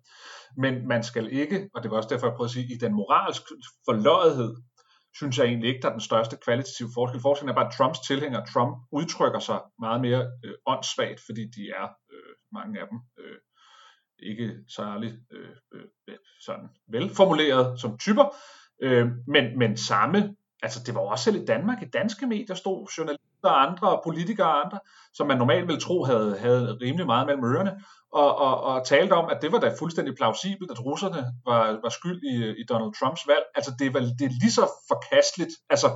Men 0.56 0.88
man 0.88 1.02
skal 1.02 1.32
ikke, 1.32 1.70
og 1.74 1.82
det 1.82 1.90
var 1.90 1.96
også 1.96 2.08
derfor, 2.08 2.26
jeg 2.26 2.36
prøvede 2.36 2.50
at 2.50 2.54
sige, 2.54 2.74
i 2.74 2.78
den 2.78 2.94
moralske 2.94 3.54
forløjethed, 3.84 4.56
synes 5.16 5.38
jeg 5.38 5.46
egentlig 5.46 5.68
ikke, 5.68 5.82
der 5.82 5.88
er 5.88 5.92
den 5.92 6.08
største 6.10 6.36
kvalitative 6.44 6.90
forskel. 6.94 7.20
Forskellen 7.20 7.50
er 7.50 7.54
bare, 7.54 7.66
at 7.66 7.74
Trumps 7.78 8.00
tilhængere, 8.00 8.46
Trump 8.46 8.76
udtrykker 8.92 9.38
sig 9.38 9.60
meget 9.80 10.00
mere 10.00 10.22
øh, 10.44 10.54
åndssvagt, 10.66 11.20
fordi 11.26 11.42
de 11.56 11.62
er, 11.80 11.86
øh, 12.12 12.34
mange 12.52 12.80
af 12.80 12.86
dem, 12.90 12.98
øh, 13.18 13.38
ikke 14.22 14.56
særlig 14.76 15.12
øh, 15.30 15.56
øh, 15.74 16.16
sådan 16.40 16.68
velformuleret 16.88 17.80
som 17.80 17.98
typer, 17.98 18.26
øh, 18.82 19.06
men, 19.26 19.58
men 19.58 19.76
samme, 19.76 20.36
altså 20.62 20.82
det 20.86 20.94
var 20.94 21.00
også 21.00 21.24
selv 21.24 21.42
i 21.42 21.44
Danmark, 21.44 21.82
i 21.82 21.86
danske 21.86 22.26
medier 22.26 22.54
stod 22.54 22.88
journalister 22.98 23.29
og 23.44 23.62
andre, 23.62 24.00
politikere 24.04 24.46
og 24.46 24.64
andre, 24.64 24.78
som 25.14 25.26
man 25.26 25.38
normalt 25.38 25.66
ville 25.66 25.80
tro 25.80 26.04
havde, 26.04 26.38
havde 26.38 26.78
rimelig 26.82 27.06
meget 27.06 27.26
mellem 27.26 27.44
ørerne, 27.44 27.72
og, 28.12 28.38
og, 28.38 28.60
og 28.62 28.86
talte 28.86 29.12
om, 29.12 29.30
at 29.30 29.38
det 29.42 29.52
var 29.52 29.58
da 29.58 29.74
fuldstændig 29.78 30.14
plausibelt, 30.16 30.70
at 30.70 30.84
russerne 30.84 31.26
var, 31.46 31.78
var 31.82 31.88
skyld 31.88 32.22
i, 32.22 32.60
i 32.60 32.64
Donald 32.68 32.92
Trumps 32.98 33.28
valg. 33.28 33.44
Altså 33.54 33.74
det 33.78 33.86
er, 33.86 33.90
vel, 33.90 34.04
det 34.18 34.24
er 34.24 34.38
lige 34.40 34.52
så 34.52 34.64
forkasteligt, 34.88 35.50
altså 35.70 35.88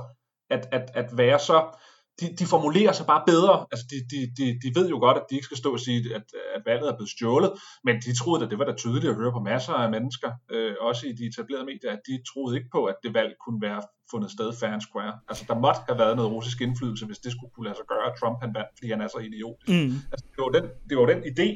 at, 0.49 0.67
at, 0.71 0.91
at 0.93 1.17
være 1.17 1.39
så 1.39 1.77
de, 2.19 2.35
de 2.39 2.45
formulerer 2.45 2.91
sig 2.91 3.05
bare 3.05 3.23
bedre. 3.27 3.65
Altså, 3.71 3.85
de, 3.91 3.97
de, 4.11 4.19
de, 4.37 4.45
de 4.63 4.79
ved 4.79 4.89
jo 4.89 4.97
godt, 4.99 5.17
at 5.17 5.25
de 5.29 5.35
ikke 5.35 5.45
skal 5.45 5.57
stå 5.57 5.73
og 5.73 5.79
sige, 5.79 6.15
at, 6.15 6.25
at 6.55 6.61
valget 6.65 6.87
er 6.89 6.95
blevet 6.97 7.09
stjålet, 7.09 7.51
men 7.83 7.95
de 8.05 8.17
troede, 8.19 8.43
at 8.43 8.49
det 8.51 8.59
var 8.59 8.65
da 8.65 8.73
tydeligt 8.73 9.11
at 9.11 9.15
høre 9.15 9.31
på 9.31 9.39
masser 9.39 9.73
af 9.73 9.91
mennesker, 9.91 10.31
øh, 10.51 10.75
også 10.81 11.07
i 11.07 11.13
de 11.13 11.23
etablerede 11.25 11.65
medier, 11.65 11.91
at 11.91 12.01
de 12.07 12.13
troede 12.29 12.57
ikke 12.57 12.69
på, 12.71 12.85
at 12.85 12.95
det 13.03 13.13
valg 13.13 13.31
kunne 13.45 13.61
være 13.61 13.81
fundet 14.11 14.31
sted 14.31 14.53
fair 14.59 14.71
and 14.77 14.81
square. 14.81 15.13
Altså, 15.29 15.43
der 15.47 15.55
måtte 15.65 15.81
have 15.89 15.99
været 15.99 16.15
noget 16.15 16.31
russisk 16.31 16.61
indflydelse, 16.61 17.05
hvis 17.05 17.19
det 17.19 17.31
skulle 17.31 17.51
kunne 17.53 17.67
lade 17.67 17.77
sig 17.79 17.87
gøre, 17.93 18.05
at 18.09 18.15
Trump 18.19 18.37
han 18.43 18.51
vandt, 18.57 18.71
fordi 18.77 18.87
han 18.91 19.01
er 19.01 19.07
så 19.07 19.19
idiotisk. 19.29 19.69
Mm. 19.69 19.93
Altså, 20.11 20.25
det, 20.33 20.41
var 20.45 20.51
den, 20.57 20.65
det 20.89 20.95
var 20.97 21.05
den 21.13 21.21
idé, 21.31 21.49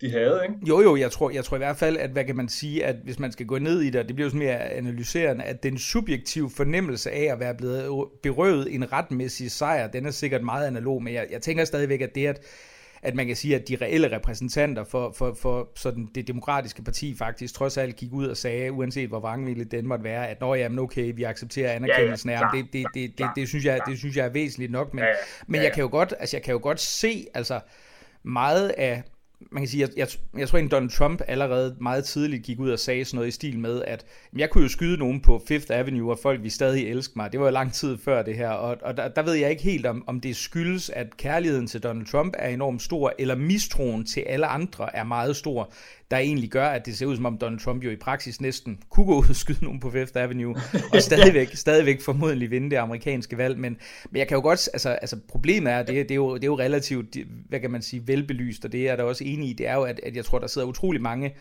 de 0.00 0.10
havde, 0.10 0.40
ikke? 0.42 0.54
Jo, 0.68 0.80
jo, 0.80 0.96
jeg 0.96 1.10
tror, 1.10 1.30
jeg 1.30 1.44
tror 1.44 1.56
i 1.56 1.58
hvert 1.58 1.76
fald, 1.76 1.96
at 1.96 2.10
hvad 2.10 2.24
kan 2.24 2.36
man 2.36 2.48
sige, 2.48 2.84
at 2.84 2.96
hvis 3.04 3.18
man 3.18 3.32
skal 3.32 3.46
gå 3.46 3.58
ned 3.58 3.80
i 3.80 3.90
det, 3.90 4.08
det 4.08 4.16
bliver 4.16 4.26
jo 4.26 4.30
sådan 4.30 4.46
mere 4.46 4.58
analyserende, 4.58 5.44
at 5.44 5.62
den 5.62 5.78
subjektive 5.78 6.50
fornemmelse 6.50 7.10
af 7.10 7.32
at 7.32 7.40
være 7.40 7.54
blevet 7.54 8.08
berøvet 8.22 8.74
en 8.74 8.92
retmæssig 8.92 9.50
sejr, 9.50 9.86
den 9.86 10.06
er 10.06 10.10
sikkert 10.10 10.42
meget 10.42 10.66
analog, 10.66 11.02
men 11.02 11.14
jeg, 11.14 11.26
jeg 11.30 11.42
tænker 11.42 11.64
stadigvæk, 11.64 12.00
at 12.00 12.14
det, 12.14 12.26
at 12.26 12.40
at 13.02 13.14
man 13.14 13.26
kan 13.26 13.36
sige, 13.36 13.54
at 13.54 13.68
de 13.68 13.76
reelle 13.76 14.16
repræsentanter 14.16 14.84
for, 14.84 15.12
for, 15.18 15.36
for 15.40 15.70
sådan 15.76 16.08
det 16.14 16.28
demokratiske 16.28 16.82
parti 16.82 17.14
faktisk 17.18 17.54
trods 17.54 17.76
alt 17.76 17.96
gik 17.96 18.12
ud 18.12 18.26
og 18.26 18.36
sagde, 18.36 18.72
uanset 18.72 19.08
hvor 19.08 19.20
vrangvilligt 19.20 19.70
den 19.70 19.86
måtte 19.86 20.04
være, 20.04 20.28
at 20.28 20.40
når 20.40 20.54
jamen 20.54 20.78
okay, 20.78 21.12
vi 21.14 21.22
accepterer 21.22 21.72
anerkendelsen 21.72 22.30
af 22.30 22.40
ja, 22.40 22.56
ja, 22.56 22.62
det, 22.62 22.72
det, 22.72 22.86
det, 22.94 23.18
det, 23.18 23.26
det, 23.36 23.48
synes 23.48 23.64
jeg, 23.64 23.80
det 23.86 23.98
synes 23.98 24.16
jeg 24.16 24.26
er 24.26 24.30
væsentligt 24.30 24.72
nok, 24.72 24.94
men, 24.94 25.04
ja, 25.04 25.08
ja, 25.08 25.14
men 25.46 25.62
jeg 25.62 25.72
kan 25.72 25.82
jo 25.82 25.88
godt, 25.88 26.14
altså 26.18 26.36
jeg 26.36 26.42
kan 26.44 26.52
jo 26.52 26.60
godt 26.62 26.80
se, 26.80 27.26
altså 27.34 27.60
meget 28.22 28.68
af 28.68 29.02
man 29.52 29.62
kan 29.62 29.68
sige, 29.68 29.80
jeg, 29.80 29.88
jeg, 29.96 30.08
jeg 30.38 30.48
tror 30.48 30.58
at 30.58 30.70
Donald 30.70 30.90
Trump 30.90 31.22
allerede 31.28 31.76
meget 31.80 32.04
tidligt 32.04 32.42
gik 32.42 32.60
ud 32.60 32.70
og 32.70 32.78
sagde 32.78 33.04
sådan 33.04 33.16
noget 33.16 33.28
i 33.28 33.30
stil 33.30 33.58
med, 33.58 33.82
at 33.86 34.04
jeg 34.36 34.50
kunne 34.50 34.62
jo 34.62 34.68
skyde 34.68 34.96
nogen 34.96 35.20
på 35.20 35.42
Fifth 35.48 35.66
Avenue, 35.70 36.12
og 36.12 36.18
folk 36.22 36.42
vi 36.42 36.50
stadig 36.50 36.88
elske 36.90 37.12
mig. 37.16 37.32
Det 37.32 37.40
var 37.40 37.46
jo 37.46 37.52
lang 37.52 37.72
tid 37.72 37.98
før 37.98 38.22
det 38.22 38.36
her, 38.36 38.50
og, 38.50 38.76
og 38.82 38.96
der, 38.96 39.08
der 39.08 39.22
ved 39.22 39.32
jeg 39.32 39.50
ikke 39.50 39.62
helt, 39.62 39.86
om, 39.86 40.04
om 40.06 40.20
det 40.20 40.36
skyldes, 40.36 40.90
at 40.90 41.16
kærligheden 41.16 41.66
til 41.66 41.82
Donald 41.82 42.06
Trump 42.06 42.34
er 42.38 42.48
enormt 42.48 42.82
stor, 42.82 43.12
eller 43.18 43.34
mistroen 43.34 44.06
til 44.06 44.20
alle 44.20 44.46
andre 44.46 44.96
er 44.96 45.04
meget 45.04 45.36
stor 45.36 45.72
der 46.10 46.16
egentlig 46.16 46.50
gør, 46.50 46.66
at 46.66 46.86
det 46.86 46.98
ser 46.98 47.06
ud 47.06 47.16
som 47.16 47.26
om 47.26 47.38
Donald 47.38 47.60
Trump 47.60 47.84
jo 47.84 47.90
i 47.90 47.96
praksis 47.96 48.40
næsten 48.40 48.78
kunne 48.88 49.06
gå 49.06 49.18
ud 49.18 49.28
og 49.28 49.36
skyde 49.36 49.64
nogen 49.64 49.80
på 49.80 49.90
Fifth 49.90 50.12
Avenue, 50.16 50.56
og 50.92 51.02
stadigvæk, 51.02 51.54
stadigvæk 51.54 52.00
formodentlig 52.00 52.50
vinde 52.50 52.70
det 52.70 52.76
amerikanske 52.76 53.38
valg. 53.38 53.58
Men, 53.58 53.76
men 54.10 54.18
jeg 54.18 54.28
kan 54.28 54.34
jo 54.34 54.40
godt, 54.42 54.68
altså, 54.72 54.88
altså 54.88 55.16
problemet 55.28 55.72
er, 55.72 55.82
det, 55.82 55.94
det, 55.94 56.10
er 56.10 56.14
jo, 56.14 56.34
det 56.34 56.44
er 56.44 56.46
jo 56.46 56.58
relativt, 56.58 57.16
hvad 57.48 57.60
kan 57.60 57.70
man 57.70 57.82
sige, 57.82 58.02
velbelyst, 58.06 58.64
og 58.64 58.72
det 58.72 58.88
er 58.88 58.96
der 58.96 59.02
også 59.02 59.24
enig 59.32 59.48
i, 59.48 59.52
det 59.52 59.68
er 59.68 59.74
jo, 59.74 59.82
at, 59.82 60.00
at 60.02 60.16
jeg 60.16 60.24
tror, 60.24 60.38
der 60.38 60.46
sidder 60.46 60.66
utrolig 60.66 61.02
mange 61.02 61.34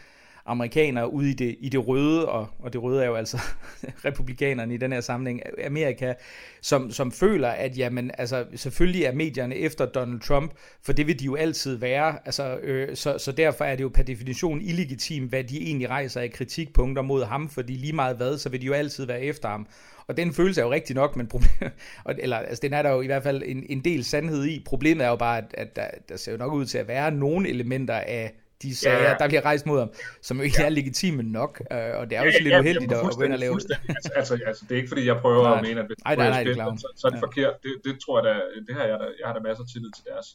amerikanere 0.46 1.14
ude 1.14 1.30
i 1.30 1.34
det, 1.34 1.56
i 1.60 1.70
det 1.70 1.88
røde, 1.88 2.30
og, 2.30 2.48
og 2.60 2.74
det 2.74 2.84
røde 2.84 3.04
er 3.04 3.08
jo 3.08 3.16
altså 3.16 3.38
republikanerne 4.06 4.74
i 4.74 4.78
den 4.78 4.92
her 4.92 5.02
sammenhæng, 5.02 5.42
Amerika, 5.66 6.14
som, 6.62 6.92
som 6.92 7.12
føler, 7.12 7.50
at 7.50 7.78
jamen, 7.78 8.12
altså, 8.18 8.46
selvfølgelig 8.56 9.04
er 9.04 9.14
medierne 9.14 9.56
efter 9.56 9.86
Donald 9.86 10.20
Trump, 10.20 10.52
for 10.84 10.94
det 10.94 11.08
vil 11.08 11.20
de 11.20 11.26
jo 11.26 11.36
altid 11.36 11.76
være, 11.76 12.18
altså, 12.26 12.58
øh, 12.58 12.96
så, 12.96 13.18
så 13.18 13.32
derfor 13.32 13.66
er 13.66 13.76
det 13.76 13.84
jo 13.84 13.90
per 13.90 14.04
definition 14.04 14.62
illegitim, 14.62 15.26
hvad 15.26 15.44
de 15.44 15.62
egentlig 15.62 15.90
rejser 15.90 16.22
af 16.22 16.32
kritikpunkter 16.32 17.02
mod 17.02 17.26
ham, 17.26 17.50
fordi 17.50 17.74
lige 17.74 17.94
meget 17.94 18.18
hvad, 18.18 18.38
så 18.38 18.50
vil 18.50 18.62
de 18.62 18.66
jo 18.66 18.74
altid 18.74 19.06
være 19.06 19.22
efter 19.22 19.50
ham. 19.50 19.68
Og 20.08 20.18
den 20.18 20.34
følelse 20.34 20.62
er 20.62 20.66
jo 20.66 20.72
rigtig 20.72 20.96
nok, 20.96 21.16
men 21.16 21.28
problem, 21.28 21.72
eller, 22.24 22.38
altså, 22.38 22.62
den 22.62 22.74
er 22.74 22.82
der 22.82 22.90
jo 22.90 23.02
i 23.02 23.06
hvert 23.06 23.24
fald 23.24 23.44
en, 23.46 23.66
en 23.70 23.80
del 23.84 24.04
sandhed 24.04 24.46
i. 24.46 24.64
Problemet 24.66 25.06
er 25.06 25.10
jo 25.10 25.16
bare, 25.16 25.38
at, 25.38 25.46
at 25.54 25.76
der, 25.76 25.88
der 26.10 26.18
ser 26.18 26.32
jo 26.32 26.38
nok 26.38 26.54
ud 26.54 26.66
til 26.66 26.78
at 26.78 26.88
være 26.88 27.12
nogle 27.12 27.50
elementer 27.50 27.96
af 27.96 28.34
de 28.62 28.76
sager, 28.76 28.98
ja, 28.98 29.10
ja. 29.10 29.16
der 29.20 29.28
bliver 29.28 29.46
rejst 29.46 29.66
mod 29.66 29.80
ham, 29.80 29.92
som 30.22 30.38
jo 30.38 30.44
ikke 30.44 30.56
ja. 30.60 30.66
er 30.66 30.70
legitime 30.70 31.24
nok, 31.24 31.62
øh, 31.72 31.78
og 32.00 32.10
det 32.10 32.18
er 32.18 32.22
jo 32.22 32.26
ja, 32.26 32.32
så 32.32 32.44
lidt 32.44 32.54
ja, 32.54 32.60
uheldigt 32.60 32.92
at 32.92 33.16
gå 33.18 33.24
ind 33.24 33.34
og 33.34 33.40
lave 33.40 33.60
det. 33.60 33.78
Altså, 33.90 34.12
altså, 34.16 34.40
altså, 34.46 34.66
det 34.70 34.72
er 34.72 34.80
ikke 34.82 34.88
fordi, 34.88 35.06
jeg 35.06 35.18
prøver 35.18 35.44
nej, 35.44 35.58
at 35.58 35.64
mene, 35.68 35.80
at 35.80 35.86
hvis 35.86 35.98
nej, 36.06 36.16
nej, 36.16 36.30
nej, 36.30 36.44
det 36.44 36.58
er 36.58 36.76
så, 36.78 36.88
så 36.96 37.08
er 37.08 37.12
det 37.12 37.18
ja. 37.18 37.26
forkert. 37.28 37.54
Det, 37.64 37.74
det 37.86 38.00
tror 38.04 38.16
jeg 38.20 38.26
da, 38.30 38.42
det 38.68 38.76
her, 38.76 38.86
jeg, 38.92 39.00
der, 39.00 39.08
jeg 39.20 39.28
har 39.28 39.34
da 39.34 39.40
masser 39.40 39.64
af 39.64 39.70
tillid 39.74 39.92
til 39.98 40.04
deres, 40.12 40.28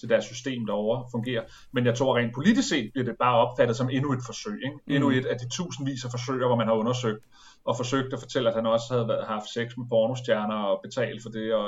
til 0.00 0.08
deres 0.08 0.24
system 0.24 0.66
derovre 0.66 0.98
fungerer. 1.10 1.42
Men 1.74 1.86
jeg 1.86 1.94
tror 1.94 2.16
rent 2.18 2.34
politisk 2.34 2.68
set 2.68 2.92
bliver 2.92 3.06
det 3.10 3.16
bare 3.18 3.36
opfattet 3.44 3.76
som 3.76 3.88
endnu 3.90 4.12
et 4.12 4.22
forsøg. 4.26 4.58
Ikke? 4.66 4.78
Endnu 4.94 5.08
mm. 5.08 5.18
et 5.18 5.26
af 5.26 5.36
de 5.38 5.48
tusindvis 5.48 6.04
af 6.04 6.10
forsøger, 6.10 6.46
hvor 6.46 6.56
man 6.56 6.66
har 6.66 6.74
undersøgt 6.74 7.22
og 7.66 7.76
forsøgt 7.76 8.12
at 8.12 8.20
fortælle, 8.20 8.48
at 8.48 8.54
han 8.54 8.66
også 8.66 8.86
havde 8.90 9.08
været, 9.08 9.24
haft 9.26 9.48
sex 9.54 9.76
med 9.76 9.86
pornostjerner 9.88 10.54
og 10.54 10.80
betalt 10.84 11.22
for 11.22 11.30
det. 11.30 11.54
Og, 11.54 11.66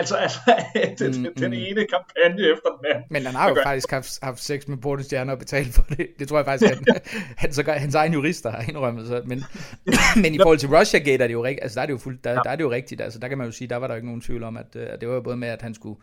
altså, 0.00 0.16
altså 0.16 0.38
den, 1.00 1.22
mm, 1.22 1.34
den 1.38 1.50
mm. 1.50 1.64
ene 1.66 1.80
kampagne 1.94 2.42
efter 2.52 2.68
den 2.76 2.84
anden. 2.90 3.04
Men 3.10 3.26
han 3.26 3.34
har 3.34 3.48
jo 3.48 3.56
faktisk 3.62 3.90
haft, 3.90 4.18
haft 4.22 4.40
sex 4.40 4.66
med 4.68 4.76
pornostjerner 4.76 5.32
og 5.32 5.38
betalt 5.38 5.74
for 5.74 5.82
det. 5.82 6.06
Det 6.18 6.28
tror 6.28 6.38
jeg 6.38 6.46
faktisk, 6.46 6.72
at 6.72 6.78
han, 6.78 7.00
han, 7.42 7.52
så 7.52 7.62
gør, 7.62 7.72
hans 7.72 7.94
egen 7.94 8.12
jurister 8.12 8.50
har 8.50 8.64
indrømmet. 8.68 9.06
Så, 9.06 9.22
men, 9.24 9.44
men 10.22 10.34
i 10.34 10.38
forhold 10.38 10.58
til 10.58 10.68
Russia 10.68 11.00
Gate 11.00 11.22
er 11.22 11.26
det 11.26 11.34
jo 11.34 11.44
rigtigt. 11.44 11.62
Altså, 11.62 11.76
der 11.76 11.82
er 11.82 11.86
det 11.86 11.92
jo, 11.92 11.98
fuld, 11.98 12.18
der, 12.24 12.30
ja. 12.30 12.40
der 12.44 12.50
er 12.50 12.56
det 12.56 12.64
jo 12.64 12.70
rigtigt. 12.70 13.00
Altså, 13.00 13.18
der 13.18 13.28
kan 13.28 13.38
man 13.38 13.46
jo 13.46 13.52
sige, 13.52 13.68
der 13.68 13.76
var 13.76 13.86
der 13.86 13.94
ikke 13.94 14.06
nogen 14.06 14.20
tvivl 14.20 14.42
om, 14.42 14.56
at, 14.56 14.76
at 14.76 15.00
det 15.00 15.08
var 15.08 15.14
jo 15.14 15.20
både 15.20 15.36
med, 15.36 15.48
at 15.48 15.62
han 15.62 15.74
skulle 15.74 15.96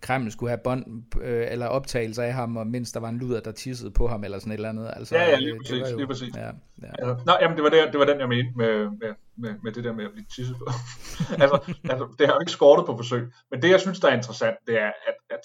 Kreml 0.00 0.32
skulle 0.32 0.50
have 0.50 0.60
bånd 0.64 1.02
øh, 1.20 1.46
eller 1.50 1.66
optagelser 1.66 2.22
af 2.22 2.32
ham, 2.32 2.56
og 2.56 2.66
mens 2.66 2.92
der 2.92 3.00
var 3.00 3.08
en 3.08 3.18
luder, 3.18 3.40
der 3.40 3.52
tissede 3.52 3.90
på 3.90 4.08
ham, 4.08 4.24
eller 4.24 4.38
sådan 4.38 4.52
et 4.52 4.56
eller 4.56 4.68
andet. 4.68 4.90
Altså, 4.96 5.16
ja, 5.16 5.30
ja, 5.30 5.36
lige 5.38 5.56
præcis. 5.58 5.82
Det 5.82 5.92
jo, 5.92 5.96
lige 5.96 6.06
præcis. 6.06 6.36
Ja, 6.36 6.46
ja. 6.46 6.90
Altså, 6.98 7.24
nå, 7.26 7.32
jamen, 7.40 7.56
det 7.56 7.64
var, 7.64 7.70
det, 7.70 7.88
det 7.92 7.98
var 7.98 8.06
den, 8.06 8.20
jeg 8.20 8.28
mente 8.28 8.52
med, 8.56 8.84
med, 8.84 9.14
med, 9.36 9.54
med 9.62 9.72
det 9.72 9.84
der 9.84 9.92
med 9.92 10.04
at 10.04 10.12
blive 10.12 10.26
tisset 10.36 10.56
på. 10.58 10.64
altså, 11.42 11.74
altså, 11.90 12.14
det 12.18 12.26
har 12.26 12.34
jo 12.34 12.40
ikke 12.40 12.52
skortet 12.52 12.86
på 12.86 12.96
forsøg. 12.96 13.32
Men 13.50 13.62
det, 13.62 13.70
jeg 13.70 13.80
synes, 13.80 14.00
der 14.00 14.08
er 14.08 14.16
interessant, 14.16 14.56
det 14.66 14.80
er, 14.80 14.92
at, 15.08 15.14
at 15.30 15.40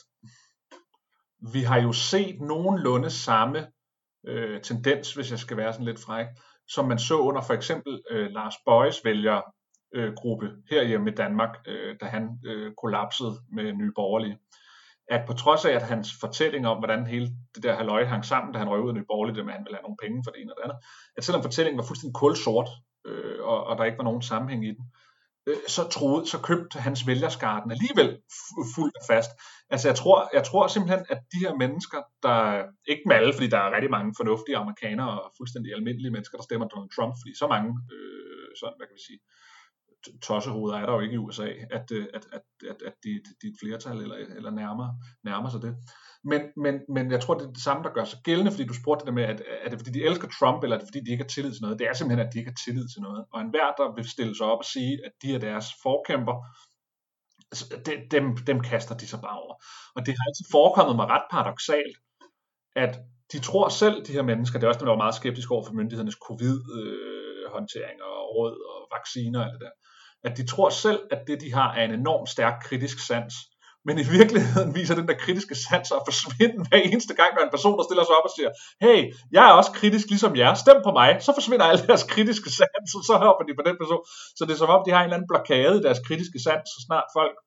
vi 1.54 1.62
har 1.62 1.82
jo 1.82 1.92
set 1.92 2.42
nogenlunde 2.42 3.10
samme 3.10 3.68
øh, 4.28 4.62
tendens, 4.62 5.14
hvis 5.14 5.32
jeg 5.32 5.40
skal 5.40 5.58
være 5.58 5.74
sådan 5.74 5.86
lidt 5.86 6.00
fræk, 6.00 6.28
som 6.68 6.88
man 6.88 7.00
så 7.00 7.18
under 7.20 7.42
for 7.42 7.54
eksempel 7.54 8.02
øh, 8.12 8.32
Lars 8.32 8.56
Bøjes 8.66 9.02
vælger 9.06 9.42
øh, 9.94 10.14
gruppe 10.14 10.52
herhjemme 10.70 11.12
i 11.12 11.16
Danmark, 11.16 11.50
øh, 11.68 11.96
da 12.02 12.06
han 12.06 12.40
øh, 12.46 12.72
kollapsede 12.82 13.34
med 13.52 13.74
Nye 13.74 13.92
Borgerlige. 13.96 14.38
At 15.08 15.24
på 15.28 15.34
trods 15.34 15.66
af, 15.66 15.72
at 15.72 15.82
hans 15.82 16.10
fortælling 16.20 16.68
om, 16.68 16.78
hvordan 16.78 17.08
hele 17.08 17.28
det 17.56 17.64
der 17.64 17.76
halvøje 17.76 18.06
hang 18.06 18.26
sammen, 18.26 18.54
da 18.54 18.60
han 18.60 18.70
røg 18.70 18.82
ud 18.82 18.90
af 18.90 18.96
Nye 18.96 19.06
Borgerlige, 19.08 19.36
det 19.36 19.46
med, 19.46 19.54
at 19.54 19.58
han 19.58 19.66
ville 19.66 19.78
have 19.78 19.88
nogle 19.88 20.02
penge 20.04 20.24
for 20.26 20.32
det 20.32 20.42
ene 20.42 20.52
og 20.54 20.58
det 20.58 20.64
andet, 20.64 20.78
at 21.18 21.24
selvom 21.24 21.44
fortællingen 21.44 21.78
var 21.78 21.84
fuldstændig 21.84 22.16
kulsort, 22.16 22.70
øh, 23.06 23.40
og, 23.42 23.64
og 23.64 23.78
der 23.78 23.84
ikke 23.84 23.98
var 23.98 24.04
nogen 24.04 24.22
sammenhæng 24.22 24.66
i 24.66 24.72
den, 24.78 24.86
øh, 25.48 25.58
så 25.68 25.84
troede, 25.96 26.28
så 26.28 26.38
købte 26.50 26.80
hans 26.80 27.08
vælgerskarten 27.08 27.72
alligevel 27.72 28.10
fuldt 28.76 28.96
og 29.00 29.06
fast. 29.12 29.32
Altså 29.70 29.88
jeg 29.90 29.96
tror, 29.96 30.30
jeg 30.34 30.44
tror 30.44 30.68
simpelthen, 30.68 31.06
at 31.10 31.20
de 31.34 31.40
her 31.46 31.54
mennesker, 31.64 32.02
der, 32.24 32.38
ikke 32.92 33.04
med 33.06 33.16
alle, 33.16 33.34
fordi 33.34 33.48
der 33.48 33.60
er 33.64 33.76
rigtig 33.76 33.92
mange 33.98 34.14
fornuftige 34.20 34.58
amerikanere 34.58 35.22
og 35.22 35.34
fuldstændig 35.38 35.74
almindelige 35.74 36.12
mennesker, 36.16 36.38
der 36.38 36.44
stemmer 36.44 36.68
Donald 36.68 36.92
Trump, 36.96 37.14
fordi 37.22 37.34
så 37.42 37.48
mange, 37.54 37.70
øh, 37.96 38.50
sådan, 38.60 38.78
hvad 38.78 38.88
kan 38.88 39.00
vi 39.00 39.06
sige, 39.10 39.20
tossehoveder 40.22 40.78
er 40.78 40.86
der 40.86 40.94
jo 40.94 41.00
ikke 41.00 41.14
i 41.14 41.18
USA, 41.18 41.46
øh, 41.46 41.64
at, 41.72 41.92
at, 41.92 42.28
at, 42.34 42.42
at, 42.70 42.82
at 42.86 42.94
det 43.04 43.22
dit 43.42 43.50
er 43.50 43.54
et 43.54 43.60
flertal 43.62 43.98
eller, 43.98 44.16
eller 44.16 44.52
nærmer, 44.52 44.88
nærmer 45.24 45.50
sig 45.50 45.62
det. 45.62 45.76
Men, 46.24 46.42
men, 46.58 46.76
men 46.96 47.12
jeg 47.12 47.22
tror, 47.22 47.34
det 47.34 47.46
er 47.48 47.52
det 47.52 47.64
samme, 47.64 47.84
der 47.84 47.94
gør 47.94 48.04
sig 48.04 48.20
gældende, 48.24 48.52
fordi 48.52 48.66
du 48.68 48.74
spurgte 48.74 49.06
det 49.06 49.14
med, 49.14 49.24
at 49.24 49.42
er 49.64 49.70
det 49.70 49.80
fordi 49.80 49.92
de 49.92 50.06
elsker 50.06 50.28
Trump, 50.40 50.64
eller 50.64 50.76
er 50.76 50.80
det 50.80 50.88
fordi 50.90 51.00
de 51.06 51.12
ikke 51.12 51.24
har 51.24 51.34
tillid 51.36 51.52
til 51.52 51.62
noget? 51.62 51.80
Det 51.80 51.88
er 51.88 51.94
simpelthen, 51.94 52.28
at 52.28 52.34
de 52.34 52.40
ikke 52.40 52.52
har 52.52 52.62
tillid 52.66 52.88
til 52.94 53.02
noget. 53.02 53.26
Og 53.34 53.42
enhver, 53.42 53.70
der 53.80 53.96
vil 53.96 54.10
stille 54.10 54.36
sig 54.38 54.46
op 54.46 54.62
og 54.66 54.70
sige, 54.76 54.94
at 55.06 55.12
de 55.22 55.36
er 55.36 55.40
deres 55.40 55.68
forkæmper, 55.84 56.36
altså, 57.52 57.66
dem, 58.12 58.26
dem 58.50 58.60
kaster 58.60 58.96
de 58.98 59.08
sig 59.08 59.20
bare 59.28 59.38
over. 59.44 59.56
Og 59.96 60.06
det 60.06 60.12
har 60.18 60.24
altid 60.28 60.46
forekommet 60.58 60.96
mig 60.96 61.08
ret 61.16 61.28
paradoxalt, 61.32 61.98
at 62.76 62.94
de 63.32 63.40
tror 63.40 63.70
selv, 63.70 64.06
de 64.06 64.12
her 64.18 64.26
mennesker, 64.32 64.60
det 64.60 64.66
er 64.66 64.72
også 64.72 64.80
dem, 64.80 64.86
der 64.86 64.96
var 64.96 65.06
meget 65.06 65.20
skeptiske 65.22 65.54
over 65.56 65.66
for 65.66 65.74
myndighedernes 65.74 66.20
covid-håndtering 66.28 67.98
øh, 68.02 68.08
og 68.08 68.22
råd 68.36 68.56
og 68.72 68.80
vacciner 68.96 69.40
og 69.40 69.46
alt 69.46 69.54
det 69.54 69.62
der, 69.66 69.76
at 70.24 70.38
de 70.38 70.48
tror 70.48 70.70
selv, 70.70 71.00
at 71.12 71.20
det 71.28 71.42
de 71.42 71.54
har 71.54 71.74
er 71.74 71.84
en 71.86 71.92
enormt 71.92 72.30
stærk 72.30 72.54
kritisk 72.64 73.00
sans. 73.08 73.34
Men 73.86 73.96
i 74.00 74.06
virkeligheden 74.18 74.76
viser 74.76 74.96
den 74.96 75.08
der 75.08 75.18
kritiske 75.24 75.56
sans 75.56 75.92
at 75.92 76.06
forsvinde 76.10 76.58
hver 76.68 76.78
eneste 76.78 77.14
gang, 77.20 77.32
når 77.36 77.44
en 77.44 77.56
person 77.58 77.78
der 77.78 77.86
stiller 77.90 78.04
sig 78.04 78.16
op 78.20 78.28
og 78.30 78.34
siger, 78.38 78.52
hey, 78.86 79.00
jeg 79.32 79.44
er 79.50 79.54
også 79.60 79.72
kritisk 79.80 80.08
ligesom 80.14 80.36
jer, 80.36 80.54
stem 80.54 80.80
på 80.84 80.92
mig, 81.00 81.10
så 81.26 81.32
forsvinder 81.38 81.66
alle 81.66 81.88
deres 81.88 82.04
kritiske 82.14 82.50
sans, 82.60 82.90
og 82.98 83.04
så 83.10 83.14
hopper 83.26 83.44
de 83.46 83.54
på 83.60 83.64
den 83.70 83.78
person. 83.82 84.04
Så 84.38 84.42
det 84.46 84.54
er 84.54 84.62
som 84.62 84.74
om, 84.76 84.82
de 84.86 84.92
har 84.92 85.00
en 85.00 85.04
eller 85.04 85.18
anden 85.18 85.32
blokade 85.34 85.76
i 85.80 85.84
deres 85.88 86.02
kritiske 86.08 86.40
sans, 86.46 86.66
så 86.74 86.80
snart 86.88 87.08
folk 87.20 87.38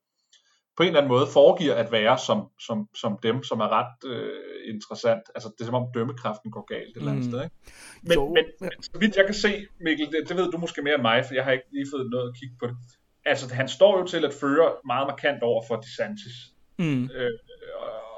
på 0.77 0.83
en 0.83 0.87
eller 0.87 1.01
anden 1.01 1.15
måde 1.15 1.27
foregiver 1.39 1.75
at 1.75 1.93
være 1.93 2.19
som, 2.19 2.39
som, 2.67 2.79
som 3.03 3.13
dem, 3.27 3.37
som 3.49 3.59
er 3.61 3.69
ret 3.79 3.95
øh, 4.13 4.56
interessant. 4.67 5.23
Altså 5.35 5.49
det 5.55 5.61
er 5.61 5.65
som 5.65 5.75
om 5.75 5.89
dømmekraften 5.95 6.51
går 6.51 6.65
galt 6.75 6.89
et 6.89 6.97
eller 6.97 7.11
andet 7.11 7.25
mm. 7.25 7.31
sted. 7.31 7.43
Ikke? 7.45 7.57
Men, 8.03 8.13
jo, 8.13 8.29
men, 8.29 8.45
men 8.61 8.83
så 8.83 8.99
vidt 9.01 9.17
jeg 9.17 9.25
kan 9.25 9.35
se, 9.35 9.67
Mikkel, 9.81 10.07
det, 10.13 10.29
det 10.29 10.37
ved 10.37 10.51
du 10.53 10.59
måske 10.59 10.83
mere 10.83 10.95
end 10.95 11.03
mig, 11.03 11.25
for 11.27 11.35
jeg 11.35 11.45
har 11.45 11.53
ikke 11.53 11.69
lige 11.73 11.87
fået 11.93 12.11
noget 12.11 12.29
at 12.29 12.37
kigge 12.41 12.57
på 12.61 12.67
det. 12.67 12.77
Altså 13.25 13.55
han 13.55 13.69
står 13.69 13.99
jo 13.99 14.07
til 14.07 14.25
at 14.25 14.35
føre 14.35 14.75
meget 14.87 15.07
markant 15.07 15.43
over 15.43 15.63
for 15.69 15.77
DeSantis. 15.77 16.37
Mm. 16.79 17.05
Øh, 17.05 17.31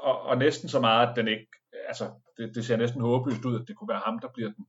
og, 0.01 0.21
og 0.21 0.37
næsten 0.37 0.69
så 0.69 0.79
meget, 0.79 1.09
at 1.09 1.15
den 1.15 1.27
ikke, 1.27 1.47
altså 1.87 2.05
det, 2.37 2.55
det 2.55 2.65
ser 2.65 2.77
næsten 2.77 3.01
håbløst 3.01 3.45
ud, 3.45 3.61
at 3.61 3.67
det 3.67 3.75
kunne 3.75 3.89
være 3.89 4.01
ham, 4.05 4.19
der 4.19 4.27
bliver 4.33 4.49
den, 4.49 4.65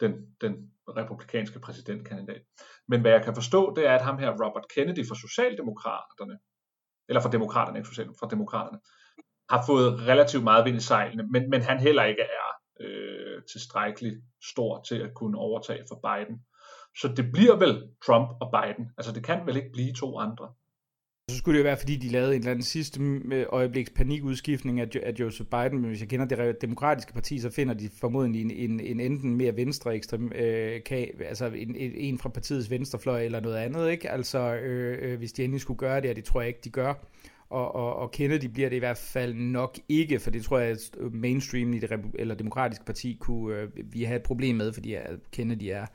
den, 0.00 0.12
den 0.40 0.70
republikanske 0.96 1.60
præsidentkandidat. 1.60 2.42
Men 2.88 3.00
hvad 3.00 3.10
jeg 3.10 3.24
kan 3.24 3.34
forstå, 3.34 3.74
det 3.74 3.86
er, 3.86 3.94
at 3.94 4.04
ham 4.04 4.18
her, 4.18 4.30
Robert 4.30 4.64
Kennedy 4.74 5.08
fra 5.08 5.14
Socialdemokraterne, 5.14 6.38
eller 7.08 7.20
fra 7.20 7.30
demokraterne, 7.30 7.78
ikke 7.78 7.88
socialt, 7.88 8.10
fra 8.20 8.28
demokraterne, 8.30 8.78
har 9.50 9.64
fået 9.66 10.06
relativt 10.06 10.44
meget 10.44 10.64
vind 10.64 10.76
i 10.76 10.80
sejlene, 10.80 11.22
men, 11.32 11.50
men 11.50 11.62
han 11.62 11.80
heller 11.80 12.04
ikke 12.04 12.22
er 12.22 12.48
øh, 12.80 13.42
tilstrækkeligt 13.52 14.18
stor 14.52 14.82
til 14.88 14.94
at 14.94 15.14
kunne 15.14 15.38
overtage 15.38 15.84
for 15.88 16.00
Biden. 16.06 16.36
Så 17.00 17.08
det 17.16 17.32
bliver 17.32 17.56
vel 17.56 17.82
Trump 18.06 18.28
og 18.40 18.48
Biden. 18.56 18.90
Altså 18.98 19.12
det 19.12 19.24
kan 19.24 19.46
vel 19.46 19.56
ikke 19.56 19.72
blive 19.72 19.92
to 19.92 20.18
andre. 20.18 20.48
Så 21.30 21.36
skulle 21.36 21.58
det 21.58 21.64
jo 21.64 21.68
være, 21.68 21.76
fordi 21.76 21.96
de 21.96 22.08
lavede 22.08 22.34
en 22.34 22.40
eller 22.40 22.50
anden 22.50 22.64
sidste 22.64 23.00
øh, 23.32 23.46
øjebliks 23.48 23.90
panikudskiftning 23.96 24.80
af, 24.80 24.88
af 25.02 25.12
Joseph 25.20 25.50
Biden, 25.50 25.78
men 25.78 25.88
hvis 25.88 26.00
jeg 26.00 26.08
kender 26.08 26.26
det 26.26 26.62
demokratiske 26.62 27.12
parti, 27.12 27.38
så 27.38 27.50
finder 27.50 27.74
de 27.74 27.90
formodentlig 28.00 28.42
en, 28.42 28.50
en, 28.50 28.80
en 28.80 29.00
enten 29.00 29.36
mere 29.36 29.56
venstre 29.56 29.94
ekstrem, 29.94 30.32
øh, 30.32 30.82
kan, 30.82 31.08
altså 31.24 31.46
en, 31.46 31.76
en 31.76 32.18
fra 32.18 32.28
partiets 32.28 32.70
venstrefløj 32.70 33.24
eller 33.24 33.40
noget 33.40 33.56
andet, 33.56 33.90
ikke? 33.90 34.10
Altså 34.10 34.54
øh, 34.54 35.12
øh, 35.12 35.18
hvis 35.18 35.32
de 35.32 35.44
endelig 35.44 35.60
skulle 35.60 35.78
gøre 35.78 36.00
det, 36.00 36.10
og 36.10 36.16
det 36.16 36.24
tror 36.24 36.40
jeg 36.40 36.48
ikke, 36.48 36.60
de 36.64 36.70
gør, 36.70 36.94
og, 37.50 37.74
og, 37.74 37.96
og 37.96 38.10
Kennedy 38.10 38.44
bliver 38.44 38.68
det 38.68 38.76
i 38.76 38.78
hvert 38.78 38.96
fald 38.96 39.34
nok 39.34 39.78
ikke, 39.88 40.18
for 40.18 40.30
det 40.30 40.44
tror 40.44 40.58
jeg, 40.58 40.70
at 40.70 40.90
mainstream 41.12 41.72
i 41.72 41.78
det 41.78 42.00
eller 42.14 42.34
demokratiske 42.34 42.84
parti 42.84 43.16
kunne 43.20 43.56
øh, 43.56 43.68
vi 43.92 44.02
have 44.02 44.16
et 44.16 44.22
problem 44.22 44.56
med, 44.56 44.72
fordi 44.72 44.94
at 44.94 45.16
Kennedy 45.32 45.68
er 45.72 45.86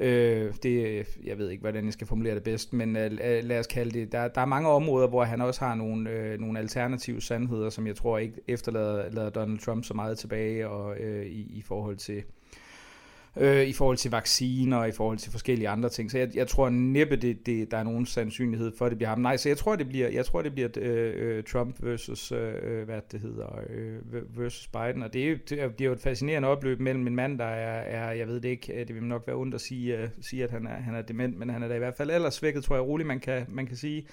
Øh, 0.00 0.54
det, 0.62 1.06
jeg 1.24 1.38
ved 1.38 1.50
ikke, 1.50 1.60
hvordan 1.60 1.84
jeg 1.84 1.92
skal 1.92 2.06
formulere 2.06 2.34
det 2.34 2.42
bedst, 2.42 2.72
men 2.72 2.96
øh, 2.96 3.10
lad 3.42 3.58
os 3.58 3.66
kalde 3.66 3.90
det, 3.90 4.12
der, 4.12 4.28
der 4.28 4.40
er 4.40 4.46
mange 4.46 4.68
områder, 4.68 5.08
hvor 5.08 5.24
han 5.24 5.40
også 5.40 5.64
har 5.64 5.74
nogle, 5.74 6.10
øh, 6.10 6.40
nogle 6.40 6.58
alternative 6.58 7.20
sandheder, 7.20 7.70
som 7.70 7.86
jeg 7.86 7.96
tror 7.96 8.18
ikke 8.18 8.40
efterlader 8.48 9.30
Donald 9.30 9.58
Trump 9.58 9.84
så 9.84 9.94
meget 9.94 10.18
tilbage 10.18 10.68
og, 10.68 10.96
øh, 10.96 11.26
i, 11.26 11.58
i 11.58 11.62
forhold 11.62 11.96
til 11.96 12.22
øh, 13.36 13.66
i 13.66 13.72
forhold 13.72 13.96
til 13.96 14.10
vacciner 14.10 14.76
og 14.76 14.88
i 14.88 14.92
forhold 14.92 15.18
til 15.18 15.32
forskellige 15.32 15.68
andre 15.68 15.88
ting. 15.88 16.10
Så 16.10 16.18
jeg, 16.18 16.28
jeg 16.34 16.48
tror 16.48 16.68
næppe, 16.68 17.16
det, 17.16 17.46
det, 17.46 17.70
der 17.70 17.76
er 17.76 17.82
nogen 17.82 18.06
sandsynlighed 18.06 18.72
for, 18.78 18.86
at 18.86 18.90
det 18.90 18.98
bliver 18.98 19.08
ham. 19.08 19.20
Nej, 19.20 19.36
så 19.36 19.48
jeg 19.48 19.58
tror, 19.58 19.76
det 19.76 19.88
bliver, 19.88 20.08
jeg 20.08 20.24
tror, 20.24 20.42
det 20.42 20.52
bliver 20.52 20.68
øh, 20.76 21.36
øh 21.36 21.44
Trump 21.44 21.76
versus, 21.82 22.32
øh, 22.32 22.54
øh, 22.62 22.84
hvad 22.84 23.00
det 23.12 23.20
hedder, 23.20 23.60
øh, 23.70 23.98
versus 24.38 24.68
Biden. 24.68 25.02
Og 25.02 25.12
det, 25.12 25.24
er 25.24 25.30
jo, 25.30 25.36
det 25.48 25.74
bliver 25.76 25.88
jo 25.88 25.94
et 25.94 26.00
fascinerende 26.00 26.48
opløb 26.48 26.80
mellem 26.80 27.06
en 27.06 27.16
mand, 27.16 27.38
der 27.38 27.44
er, 27.44 27.80
er 27.80 28.12
jeg 28.12 28.28
ved 28.28 28.40
det 28.40 28.48
ikke, 28.48 28.80
øh, 28.80 28.88
det 28.88 28.94
vil 28.94 29.04
nok 29.04 29.26
være 29.26 29.36
ondt 29.36 29.54
at 29.54 29.60
sige, 29.60 29.98
øh, 29.98 30.08
sige 30.20 30.44
at 30.44 30.50
han 30.50 30.66
er, 30.66 30.76
han 30.76 30.94
er 30.94 31.02
dement, 31.02 31.38
men 31.38 31.50
han 31.50 31.62
er 31.62 31.68
da 31.68 31.74
i 31.74 31.78
hvert 31.78 31.94
fald 31.96 32.10
ellers 32.10 32.34
svækket, 32.34 32.64
tror 32.64 32.76
jeg 32.76 32.84
roligt, 32.84 33.06
man 33.06 33.20
kan, 33.20 33.46
man 33.48 33.66
kan 33.66 33.76
sige 33.76 34.06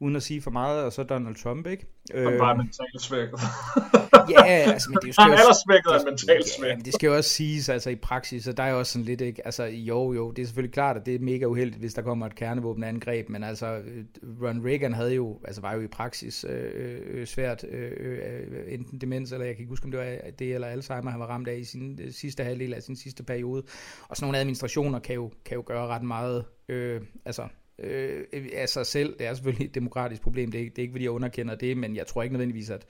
uden 0.00 0.16
at 0.16 0.22
sige 0.22 0.42
for 0.42 0.50
meget, 0.50 0.84
og 0.84 0.92
så 0.92 1.02
Donald 1.02 1.36
Trump, 1.36 1.66
ikke? 1.66 1.86
Han 2.14 2.26
er 2.26 2.44
øh, 2.44 2.56
mentalt 2.56 3.02
svækket. 3.02 3.40
ja, 4.34 4.44
altså, 4.44 4.90
men 4.90 4.98
det 5.02 5.14
skal 5.14 5.24
Han 5.24 5.32
er 5.32 5.56
svækket 5.66 5.92
og 5.92 6.00
mentalt 6.04 6.48
svækket. 6.48 6.78
Ja, 6.78 6.84
det 6.84 6.94
skal 6.94 7.06
jo 7.06 7.16
også 7.16 7.30
siges, 7.30 7.68
altså 7.68 7.90
i 7.90 7.96
praksis, 7.96 8.44
så 8.44 8.52
der 8.52 8.62
er 8.62 8.70
jo 8.70 8.78
også 8.78 8.92
sådan 8.92 9.04
lidt, 9.04 9.20
ikke? 9.20 9.46
Altså 9.46 9.64
jo, 9.64 10.12
jo, 10.12 10.30
det 10.30 10.42
er 10.42 10.46
selvfølgelig 10.46 10.72
klart, 10.72 10.96
at 10.96 11.06
det 11.06 11.14
er 11.14 11.18
mega 11.18 11.44
uheldigt, 11.44 11.80
hvis 11.80 11.94
der 11.94 12.02
kommer 12.02 12.26
et 12.26 12.34
kernevåbenangreb, 12.34 13.28
men 13.28 13.44
altså, 13.44 13.66
øh, 13.66 14.04
Ron 14.42 14.66
Reagan 14.66 14.92
havde 14.92 15.14
jo, 15.14 15.40
altså 15.44 15.60
var 15.60 15.74
jo 15.74 15.80
i 15.80 15.86
praksis 15.86 16.44
øh, 16.48 17.00
øh, 17.06 17.26
svært, 17.26 17.64
øh, 17.64 17.92
øh, 18.00 18.74
enten 18.74 19.00
demens, 19.00 19.32
eller 19.32 19.46
jeg 19.46 19.54
kan 19.54 19.62
ikke 19.62 19.70
huske, 19.70 19.84
om 19.84 19.90
det 19.90 20.00
var 20.00 20.30
det 20.38 20.54
eller 20.54 20.68
Alzheimer, 20.68 21.10
han 21.10 21.20
var 21.20 21.26
ramt 21.26 21.48
af 21.48 21.56
i 21.56 21.64
sin 21.64 21.98
øh, 22.02 22.12
sidste 22.12 22.44
halvdel 22.44 22.74
af 22.74 22.82
sin 22.82 22.96
sidste 22.96 23.22
periode. 23.22 23.62
Og 24.08 24.16
sådan 24.16 24.26
nogle 24.26 24.38
administrationer 24.38 24.98
kan 24.98 25.14
jo, 25.14 25.30
kan 25.44 25.54
jo 25.54 25.62
gøre 25.66 25.86
ret 25.86 26.02
meget, 26.02 26.44
øh, 26.68 27.00
altså 27.24 27.48
Øh, 27.78 28.24
øh, 28.32 28.48
af 28.52 28.68
sig 28.68 28.86
selv. 28.86 29.18
Det 29.18 29.26
er 29.26 29.34
selvfølgelig 29.34 29.66
et 29.66 29.74
demokratisk 29.74 30.22
problem, 30.22 30.50
det 30.50 30.60
er, 30.60 30.64
det 30.64 30.78
er 30.78 30.82
ikke, 30.82 30.92
fordi 30.92 31.04
jeg 31.04 31.10
underkender 31.10 31.54
det, 31.54 31.76
men 31.76 31.96
jeg 31.96 32.06
tror 32.06 32.22
ikke 32.22 32.32
nødvendigvis, 32.32 32.70
at, 32.70 32.86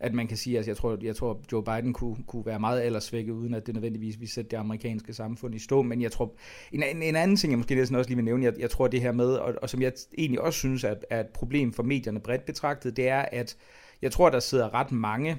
at 0.00 0.14
man 0.14 0.26
kan 0.26 0.36
sige, 0.36 0.54
at 0.54 0.58
altså 0.58 0.70
jeg 0.70 0.76
tror, 0.76 0.98
jeg 1.02 1.16
tror 1.16 1.40
Joe 1.52 1.64
Biden 1.64 1.92
kunne, 1.92 2.16
kunne 2.26 2.46
være 2.46 2.60
meget 2.60 2.80
aldersvækket, 2.80 3.32
uden 3.32 3.54
at 3.54 3.66
det 3.66 3.74
nødvendigvis 3.74 4.20
vi 4.20 4.26
sætte 4.26 4.50
det 4.50 4.56
amerikanske 4.56 5.12
samfund 5.12 5.54
i 5.54 5.58
stå. 5.58 5.82
Men 5.82 6.02
jeg 6.02 6.12
tror, 6.12 6.34
en, 6.72 6.82
en, 6.82 7.02
en 7.02 7.16
anden 7.16 7.36
ting, 7.36 7.50
jeg 7.50 7.58
måske 7.58 7.74
næsten 7.74 7.96
også 7.96 8.10
lige 8.10 8.16
vil 8.16 8.24
nævne, 8.24 8.44
jeg, 8.44 8.54
jeg 8.58 8.70
tror 8.70 8.86
det 8.86 9.00
her 9.00 9.12
med, 9.12 9.34
og, 9.34 9.54
og 9.62 9.70
som 9.70 9.82
jeg 9.82 9.92
egentlig 10.18 10.40
også 10.40 10.58
synes 10.58 10.84
er, 10.84 10.94
er 11.10 11.20
et 11.20 11.28
problem 11.34 11.72
for 11.72 11.82
medierne 11.82 12.20
bredt 12.20 12.44
betragtet, 12.44 12.96
det 12.96 13.08
er, 13.08 13.22
at 13.22 13.56
jeg 14.02 14.12
tror, 14.12 14.30
der 14.30 14.40
sidder 14.40 14.74
ret 14.74 14.92
mange 14.92 15.38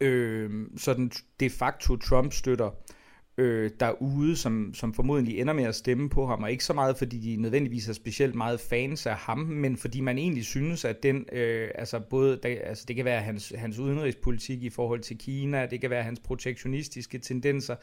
øh, 0.00 0.50
sådan 0.76 1.10
de 1.40 1.50
facto 1.50 1.96
Trump-støtter, 1.96 2.66
øh, 2.66 2.94
øh, 3.38 3.70
derude, 3.80 4.36
som, 4.36 4.74
som 4.74 4.94
formodentlig 4.94 5.40
ender 5.40 5.52
med 5.52 5.64
at 5.64 5.74
stemme 5.74 6.08
på 6.08 6.26
ham, 6.26 6.42
og 6.42 6.50
ikke 6.50 6.64
så 6.64 6.72
meget 6.72 6.96
fordi 6.96 7.18
de 7.18 7.42
nødvendigvis 7.42 7.88
er 7.88 7.92
specielt 7.92 8.34
meget 8.34 8.60
fans 8.60 9.06
af 9.06 9.14
ham, 9.14 9.38
men 9.38 9.76
fordi 9.76 10.00
man 10.00 10.18
egentlig 10.18 10.44
synes, 10.44 10.84
at 10.84 11.02
den, 11.02 11.24
øh, 11.32 11.68
altså 11.74 12.00
både, 12.00 12.38
der, 12.42 12.56
altså 12.64 12.84
det 12.88 12.96
kan 12.96 13.04
være 13.04 13.20
hans, 13.20 13.52
hans 13.56 13.78
udenrigspolitik 13.78 14.62
i 14.62 14.70
forhold 14.70 15.00
til 15.00 15.18
Kina, 15.18 15.66
det 15.66 15.80
kan 15.80 15.90
være 15.90 16.02
hans 16.02 16.20
protektionistiske 16.20 17.18
tendenser, 17.18 17.76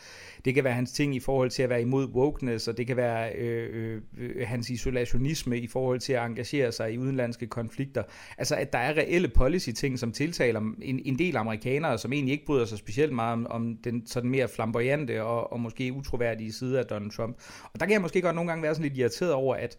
det 0.45 0.55
kan 0.55 0.63
være 0.63 0.73
hans 0.73 0.91
ting 0.91 1.15
i 1.15 1.19
forhold 1.19 1.49
til 1.49 1.63
at 1.63 1.69
være 1.69 1.81
imod 1.81 2.07
wokeness, 2.07 2.67
og 2.67 2.77
det 2.77 2.87
kan 2.87 2.97
være 2.97 3.33
øh, 3.35 4.01
øh, 4.17 4.47
hans 4.47 4.69
isolationisme 4.69 5.57
i 5.57 5.67
forhold 5.67 5.99
til 5.99 6.13
at 6.13 6.25
engagere 6.25 6.71
sig 6.71 6.93
i 6.93 6.97
udenlandske 6.97 7.47
konflikter. 7.47 8.03
Altså 8.37 8.55
at 8.55 8.73
der 8.73 8.79
er 8.79 8.97
reelle 8.97 9.27
policy-ting, 9.27 9.99
som 9.99 10.11
tiltaler 10.11 10.59
en, 10.81 11.01
en 11.05 11.19
del 11.19 11.37
amerikanere, 11.37 11.97
som 11.97 12.13
egentlig 12.13 12.31
ikke 12.31 12.45
bryder 12.45 12.65
sig 12.65 12.77
specielt 12.77 13.13
meget 13.13 13.33
om, 13.33 13.47
om 13.49 13.77
den 13.83 14.07
sådan 14.07 14.29
mere 14.29 14.47
flamboyante 14.47 15.23
og 15.23 15.40
og, 15.41 15.53
og 15.53 15.59
måske 15.59 15.93
utroværdige 15.93 16.53
side 16.53 16.79
af 16.79 16.85
Donald 16.85 17.11
Trump. 17.11 17.37
Og 17.63 17.79
der 17.79 17.85
kan 17.85 17.93
jeg 17.93 18.01
måske 18.01 18.21
godt 18.21 18.35
nogle 18.35 18.49
gange 18.49 18.63
være 18.63 18.75
sådan 18.75 18.89
lidt 18.89 18.97
irriteret 18.97 19.33
over, 19.33 19.55
at 19.55 19.77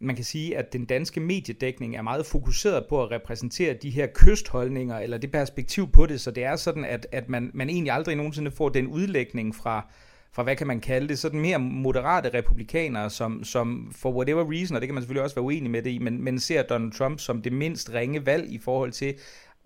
man 0.00 0.16
kan 0.16 0.24
sige, 0.24 0.56
at 0.56 0.72
den 0.72 0.84
danske 0.84 1.20
mediedækning 1.20 1.96
er 1.96 2.02
meget 2.02 2.26
fokuseret 2.26 2.86
på 2.88 3.02
at 3.02 3.10
repræsentere 3.10 3.74
de 3.74 3.90
her 3.90 4.06
kystholdninger, 4.14 4.98
eller 4.98 5.18
det 5.18 5.32
perspektiv 5.32 5.92
på 5.92 6.06
det, 6.06 6.20
så 6.20 6.30
det 6.30 6.44
er 6.44 6.56
sådan, 6.56 6.84
at, 6.84 7.06
at 7.12 7.28
man, 7.28 7.50
man 7.54 7.70
egentlig 7.70 7.92
aldrig 7.92 8.16
nogensinde 8.16 8.50
får 8.50 8.68
den 8.68 8.86
udlægning 8.86 9.54
fra, 9.54 9.86
fra, 10.32 10.42
hvad 10.42 10.56
kan 10.56 10.66
man 10.66 10.80
kalde 10.80 11.08
det, 11.08 11.18
sådan 11.18 11.40
mere 11.40 11.58
moderate 11.58 12.34
republikanere, 12.34 13.10
som, 13.10 13.44
som 13.44 13.92
for 13.96 14.12
whatever 14.12 14.52
reason, 14.52 14.74
og 14.74 14.80
det 14.80 14.88
kan 14.88 14.94
man 14.94 15.02
selvfølgelig 15.02 15.22
også 15.22 15.36
være 15.36 15.44
uenig 15.44 15.70
med 15.70 15.82
det 15.82 15.90
i, 15.90 15.98
men, 15.98 16.24
men 16.24 16.40
ser 16.40 16.62
Donald 16.62 16.92
Trump 16.92 17.20
som 17.20 17.42
det 17.42 17.52
mindst 17.52 17.92
ringe 17.94 18.26
valg 18.26 18.52
i 18.52 18.58
forhold 18.58 18.92
til 18.92 19.14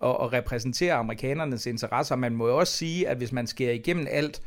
at, 0.03 0.09
at 0.09 0.33
repræsentere 0.33 0.93
amerikanernes 0.93 1.65
interesser. 1.65 2.15
Man 2.15 2.35
må 2.35 2.47
jo 2.47 2.57
også 2.57 2.73
sige, 2.73 3.07
at 3.07 3.17
hvis 3.17 3.31
man 3.31 3.47
skærer 3.47 3.73
igennem 3.73 4.07
alt, 4.09 4.41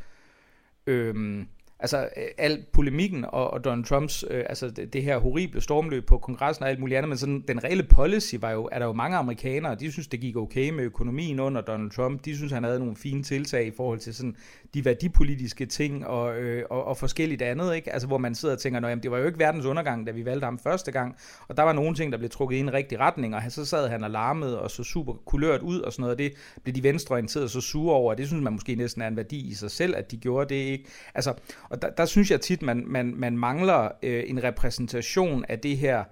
øhm, 0.89 1.47
altså 1.79 1.97
øh, 2.17 2.23
al 2.37 2.65
polemikken 2.73 3.25
og, 3.25 3.51
og 3.51 3.63
Donald 3.63 3.85
Trumps, 3.85 4.25
øh, 4.29 4.43
altså 4.49 4.69
det, 4.69 4.93
det 4.93 5.03
her 5.03 5.17
horrible 5.17 5.61
stormløb 5.61 6.05
på 6.05 6.17
kongressen 6.17 6.63
og 6.63 6.69
alt 6.69 6.79
muligt 6.79 6.97
andet, 6.97 7.09
men 7.09 7.17
sådan 7.17 7.43
den 7.47 7.63
reelle 7.63 7.83
policy 7.83 8.35
var 8.39 8.51
jo, 8.51 8.69
er 8.71 8.79
der 8.79 8.85
jo 8.85 8.93
mange 8.93 9.17
amerikanere, 9.17 9.75
de 9.75 9.91
synes, 9.91 10.07
det 10.07 10.19
gik 10.19 10.35
okay 10.35 10.69
med 10.69 10.83
økonomien 10.83 11.39
under 11.39 11.61
Donald 11.61 11.91
Trump, 11.91 12.25
de 12.25 12.37
synes, 12.37 12.51
han 12.51 12.63
havde 12.63 12.79
nogle 12.79 12.95
fine 12.95 13.23
tiltag 13.23 13.67
i 13.67 13.71
forhold 13.71 13.99
til 13.99 14.15
sådan 14.15 14.35
de 14.73 14.85
værdipolitiske 14.85 15.65
ting 15.65 16.07
og, 16.07 16.37
øh, 16.37 16.65
og, 16.69 16.85
og 16.85 16.97
forskelligt 16.97 17.41
andet, 17.41 17.75
ikke? 17.75 17.93
Altså 17.93 18.07
hvor 18.07 18.17
man 18.17 18.35
sidder 18.35 18.55
og 18.55 18.61
tænker, 18.61 18.87
jamen 18.87 19.03
det 19.03 19.11
var 19.11 19.17
jo 19.17 19.25
ikke 19.25 19.39
verdens 19.39 19.65
undergang, 19.65 20.07
da 20.07 20.11
vi 20.11 20.25
valgte 20.25 20.45
ham 20.45 20.59
første 20.59 20.91
gang, 20.91 21.15
og 21.47 21.57
der 21.57 21.63
var 21.63 21.73
nogle 21.73 21.95
ting, 21.95 22.11
der 22.11 22.17
blev 22.17 22.29
trukket 22.29 22.57
i 22.57 22.59
en 22.59 22.73
rigtig 22.73 22.99
retning, 22.99 23.35
og 23.35 23.41
så 23.49 23.65
sad 23.65 23.87
han 23.87 24.03
og 24.03 24.09
larmede 24.09 24.61
og 24.61 24.71
så 24.71 24.83
super 24.83 25.13
kulørt 25.13 25.61
ud 25.61 25.79
og 25.79 25.93
sådan 25.93 26.01
noget, 26.01 26.13
og 26.13 26.19
det 26.19 26.33
blev 26.63 26.75
de 26.75 26.83
venstreorienterede 26.83 27.49
så 27.49 27.61
sure 27.61 27.95
over, 27.95 28.11
og 28.11 28.17
det 28.17 28.27
synes 28.27 28.43
man 28.43 28.53
måske 28.53 28.75
næsten 28.75 29.01
er 29.01 29.07
en 29.07 29.17
værdi 29.17 29.47
i 29.47 29.53
sig 29.53 29.71
selv, 29.71 29.95
at 29.95 30.11
de 30.11 30.17
gjorde 30.17 30.55
det, 30.55 30.61
ikke? 30.61 30.85
Altså, 31.15 31.33
og 31.69 31.81
der, 31.81 31.89
der 31.89 32.05
synes 32.05 32.31
jeg 32.31 32.41
tit, 32.41 32.61
man, 32.61 32.83
man, 32.87 33.13
man 33.15 33.37
mangler 33.37 33.89
øh, 34.03 34.23
en 34.27 34.43
repræsentation 34.43 35.45
af 35.49 35.59
det 35.59 35.77
her, 35.77 36.03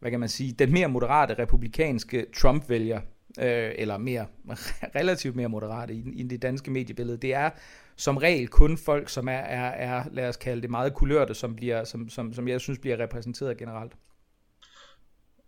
hvad 0.00 0.10
kan 0.10 0.20
man 0.20 0.28
sige, 0.28 0.52
den 0.52 0.72
mere 0.72 0.88
moderate 0.88 1.34
republikanske 1.38 2.26
Trump-vælger, 2.36 3.00
øh, 3.38 3.72
eller 3.74 3.98
mere, 3.98 4.26
relativt 4.96 5.36
mere 5.36 5.48
moderate 5.48 5.94
i, 5.94 6.04
i 6.14 6.22
det 6.22 6.42
danske 6.42 6.70
mediebillede. 6.70 7.16
Det 7.16 7.34
er 7.34 7.50
som 7.96 8.16
regel 8.16 8.48
kun 8.48 8.78
folk, 8.78 9.08
som 9.08 9.28
er, 9.28 9.32
er, 9.32 9.70
er 9.70 10.04
lad 10.12 10.28
os 10.28 10.36
kalde 10.36 10.62
det, 10.62 10.70
meget 10.70 10.94
kulørte, 10.94 11.34
som, 11.34 11.56
bliver, 11.56 11.84
som, 11.84 12.08
som, 12.08 12.32
som 12.32 12.48
jeg 12.48 12.60
synes 12.60 12.78
bliver 12.78 12.98
repræsenteret 12.98 13.58
generelt. 13.58 13.92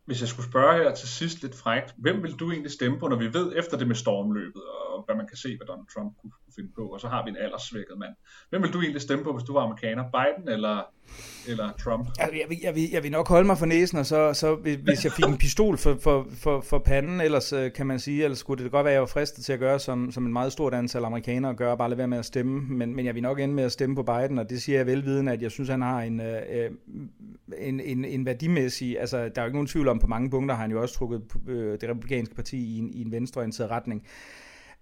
Hvis 0.05 0.21
jeg 0.21 0.29
skulle 0.29 0.49
spørge 0.49 0.75
her 0.75 0.95
til 0.95 1.09
sidst 1.09 1.43
lidt 1.43 1.55
frækt, 1.55 1.95
hvem 1.99 2.23
vil 2.23 2.33
du 2.33 2.51
egentlig 2.51 2.73
stemme 2.73 2.99
på, 2.99 3.09
når 3.09 3.17
vi 3.17 3.35
ved 3.35 3.53
efter 3.57 3.79
det 3.79 3.87
med 3.89 3.97
stormløbet, 3.97 4.63
og 4.65 5.05
hvad 5.05 5.17
man 5.17 5.27
kan 5.27 5.37
se, 5.37 5.57
hvad 5.57 5.67
Donald 5.67 5.87
Trump 5.95 6.17
kunne 6.21 6.33
finde 6.57 6.71
på, 6.77 6.83
og 6.83 7.01
så 7.01 7.09
har 7.09 7.25
vi 7.25 7.31
en 7.31 7.37
alderssvækket 7.37 7.99
mand. 7.99 8.15
Hvem 8.51 8.63
vil 8.63 8.73
du 8.73 8.81
egentlig 8.81 9.03
stemme 9.03 9.25
på, 9.25 9.33
hvis 9.33 9.45
du 9.45 9.53
var 9.53 9.61
amerikaner? 9.61 10.05
Biden 10.17 10.49
eller, 10.49 10.83
eller 11.49 11.73
Trump? 11.73 12.09
Jeg, 12.19 12.31
jeg, 12.33 12.49
vil, 12.49 12.59
jeg, 12.63 12.75
vil, 12.75 12.91
jeg 12.93 13.03
vil 13.03 13.11
nok 13.11 13.29
holde 13.29 13.47
mig 13.47 13.59
for 13.59 13.67
næsen, 13.67 13.99
og 13.99 14.07
så, 14.07 14.35
så 14.35 14.55
hvis 14.55 15.05
jeg 15.05 15.13
fik 15.13 15.25
en 15.25 15.39
pistol 15.39 15.79
for, 15.79 15.97
for, 16.01 16.27
for, 16.43 16.61
for 16.61 16.79
panden, 16.79 17.21
ellers 17.21 17.53
øh, 17.53 17.73
kan 17.73 17.87
man 17.87 18.01
sige, 18.01 18.25
ellers 18.25 18.39
skulle 18.39 18.65
det 18.65 18.73
godt 18.73 18.85
være, 18.85 18.93
at 18.93 18.95
jeg 18.95 19.01
var 19.01 19.07
fristet 19.07 19.45
til 19.45 19.53
at 19.53 19.59
gøre, 19.59 19.79
som, 19.79 20.13
som 20.13 20.27
en 20.27 20.33
meget 20.33 20.53
stort 20.53 20.75
antal 20.75 21.05
amerikanere 21.05 21.55
gør, 21.55 21.75
bare 21.75 21.89
lade 21.89 21.99
være 21.99 22.09
med 22.09 22.19
at 22.19 22.25
stemme, 22.25 22.61
men, 22.61 22.97
men 22.97 23.07
jeg 23.07 23.15
vil 23.15 23.23
nok 23.23 23.41
ende 23.41 23.55
med 23.55 23.65
at 23.65 23.73
stemme 23.73 23.97
på 23.97 24.03
Biden, 24.03 24.39
og 24.39 24.51
det 24.51 24.63
siger 24.63 24.79
jeg 24.79 24.87
velviden, 24.87 25.29
at 25.29 25.43
jeg 25.43 25.51
synes, 25.51 25.69
han 25.69 25.83
har 25.83 26.01
en, 26.01 26.21
øh 26.21 26.71
en, 27.59 27.81
en, 27.81 28.05
en 28.05 28.27
værdimæssig, 28.27 29.01
altså 29.01 29.17
der 29.17 29.25
er 29.37 29.43
jo 29.43 29.45
ikke 29.45 29.57
nogen 29.57 29.67
tvivl 29.67 29.89
om, 29.89 29.99
på 29.99 30.07
mange 30.07 30.31
punkter 30.31 30.55
har 30.55 30.63
han 30.63 30.71
jo 30.71 30.83
også 30.83 30.95
trukket 30.95 31.23
øh, 31.49 31.81
det 31.81 31.91
republikanske 31.91 32.35
parti 32.35 32.57
i 32.57 32.79
en, 32.79 32.91
i 32.91 33.03
en 33.03 33.13
venstreorienteret 33.13 33.71
retning. 33.71 34.07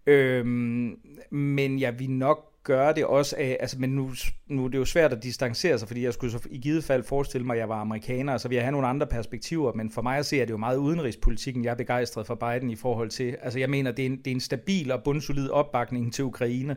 Øhm, 0.07 0.99
men 1.31 1.81
jeg 1.81 1.99
vil 1.99 2.11
nok 2.11 2.53
gøre 2.65 2.95
det 2.95 3.05
også 3.05 3.37
af, 3.39 3.57
altså 3.61 3.79
men 3.79 3.91
nu, 3.91 4.11
nu 4.47 4.65
er 4.65 4.69
det 4.69 4.79
jo 4.79 4.85
svært 4.85 5.13
at 5.13 5.23
distancere 5.23 5.79
sig, 5.79 5.89
fordi 5.89 6.05
jeg 6.05 6.13
skulle 6.13 6.33
så 6.33 6.39
i 6.51 6.59
givet 6.59 6.85
fald 6.85 7.03
forestille 7.03 7.47
mig, 7.47 7.55
at 7.55 7.61
jeg 7.61 7.69
var 7.69 7.81
amerikaner, 7.81 8.37
så 8.39 8.49
vil 8.49 8.55
jeg 8.55 8.65
have 8.65 8.73
nogle 8.73 8.87
andre 8.87 9.07
perspektiver, 9.07 9.73
men 9.73 9.91
for 9.91 10.03
mig 10.03 10.19
at 10.19 10.27
se, 10.27 10.41
er 10.41 10.45
det 10.45 10.53
jo 10.53 10.57
meget 10.57 10.77
udenrigspolitikken, 10.77 11.65
jeg 11.65 11.71
er 11.71 11.75
begejstret 11.75 12.27
for 12.27 12.35
Biden 12.35 12.71
i 12.71 12.77
forhold 12.77 13.11
til, 13.11 13.37
altså 13.43 13.59
jeg 13.59 13.71
mener, 13.71 13.93
det 13.93 14.03
er 14.03 14.07
en, 14.07 14.17
det 14.17 14.27
er 14.27 14.31
en 14.31 14.41
stabil 14.41 14.93
og 14.93 15.03
bundsolid 15.03 15.51
opbakning 15.51 16.13
til 16.13 16.25
Ukraine, 16.25 16.77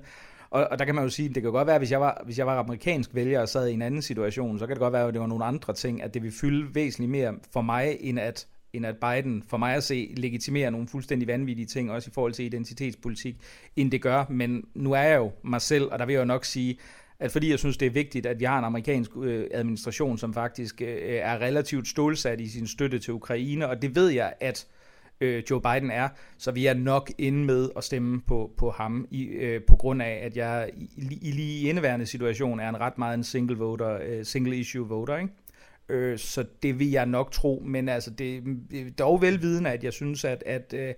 og, 0.50 0.68
og 0.72 0.80
der 0.80 0.86
kan 0.86 0.96
man 0.96 1.04
jo 1.04 1.10
sige, 1.10 1.30
det 1.30 1.44
kan 1.44 1.52
godt 1.52 1.68
være, 1.68 1.78
hvis 1.78 1.92
jeg 1.92 2.02
var, 2.02 2.22
hvis 2.26 2.38
jeg 2.38 2.48
var 2.48 2.60
amerikansk 2.60 3.16
vælger 3.16 3.42
og 3.42 3.50
sad 3.50 3.68
i 3.68 3.74
en 3.74 3.82
anden 3.82 4.02
situation, 4.02 4.60
så 4.60 4.68
kan 4.68 4.76
det 4.76 4.82
godt 4.82 4.94
være, 4.94 5.08
at 5.08 5.14
det 5.14 5.22
var 5.22 5.28
nogle 5.28 5.46
andre 5.46 5.74
ting, 5.74 6.04
at 6.04 6.14
det 6.14 6.24
vil 6.24 6.32
fylde 6.32 6.76
væsentligt 6.76 7.12
mere 7.12 7.34
for 7.54 7.62
mig, 7.62 7.98
end 8.00 8.20
at 8.20 8.48
end 8.76 8.86
at 8.86 8.98
Biden 8.98 9.44
for 9.48 9.58
mig 9.58 9.76
at 9.76 9.84
se 9.84 10.14
legitimerer 10.18 10.70
nogle 10.70 10.88
fuldstændig 10.88 11.28
vanvittige 11.28 11.66
ting, 11.66 11.92
også 11.92 12.10
i 12.10 12.14
forhold 12.14 12.34
til 12.34 12.46
identitetspolitik, 12.46 13.36
end 13.76 13.92
det 13.92 14.02
gør. 14.02 14.26
Men 14.30 14.64
nu 14.74 14.92
er 14.92 15.02
jeg 15.02 15.18
jo 15.18 15.32
mig 15.44 15.62
selv, 15.62 15.92
og 15.92 16.00
der 16.00 16.06
vil 16.06 16.14
jeg 16.14 16.20
jo 16.20 16.26
nok 16.26 16.46
sige, 16.46 16.78
at 17.20 17.32
fordi 17.32 17.50
jeg 17.50 17.60
synes, 17.60 17.78
det 17.78 17.86
er 17.86 17.90
vigtigt, 17.90 18.26
at 18.26 18.40
vi 18.40 18.46
har 18.46 18.60
en 18.60 18.66
amerikansk 18.66 19.12
øh, 19.24 19.48
administration, 19.52 20.18
som 20.18 20.34
faktisk 20.34 20.82
øh, 20.82 20.98
er 21.02 21.42
relativt 21.42 21.88
stålsat 21.88 22.42
i 22.42 22.48
sin 22.48 22.68
støtte 22.68 23.00
til 23.00 23.14
Ukraine, 23.14 23.68
og 23.68 23.82
det 23.82 23.96
ved 23.96 24.10
jeg, 24.10 24.34
at 24.40 24.68
øh, 25.22 25.44
Joe 25.50 25.62
Biden 25.62 25.92
er, 25.92 26.10
så 26.38 26.52
vi 26.52 26.66
er 26.66 26.74
nok 26.74 27.12
inde 27.18 27.46
med 27.46 27.70
at 27.78 27.84
stemme 27.84 28.22
på, 28.22 28.52
på 28.58 28.70
ham, 28.70 29.08
i, 29.12 29.24
øh, 29.24 29.62
på 29.68 29.76
grund 29.76 30.02
af, 30.02 30.20
at 30.24 30.38
jeg 30.38 30.70
i, 30.78 31.20
i 31.22 31.32
lige 31.32 31.60
i 31.60 31.70
indeværende 31.70 32.06
situation 32.06 32.60
er 32.60 32.70
en 32.70 32.80
ret 32.80 32.98
meget 32.98 33.18
en 33.18 33.24
single 33.24 33.58
voter, 33.58 34.00
øh, 34.06 34.26
single 34.26 34.58
issue 34.58 34.88
voter, 34.88 35.18
ikke? 35.18 35.34
Øh, 35.90 36.18
så 36.18 36.46
det 36.64 36.80
vil 36.80 36.92
jeg 36.92 37.06
nok 37.06 37.32
tro, 37.32 37.64
men 37.66 37.90
altså 37.90 38.10
det, 38.10 38.38
er 38.74 38.92
dog 39.00 39.22
velvidende, 39.22 39.70
at 39.70 39.84
jeg 39.84 39.94
synes, 39.94 40.26
at, 40.26 40.44
at, 40.46 40.74
øh, 40.74 40.94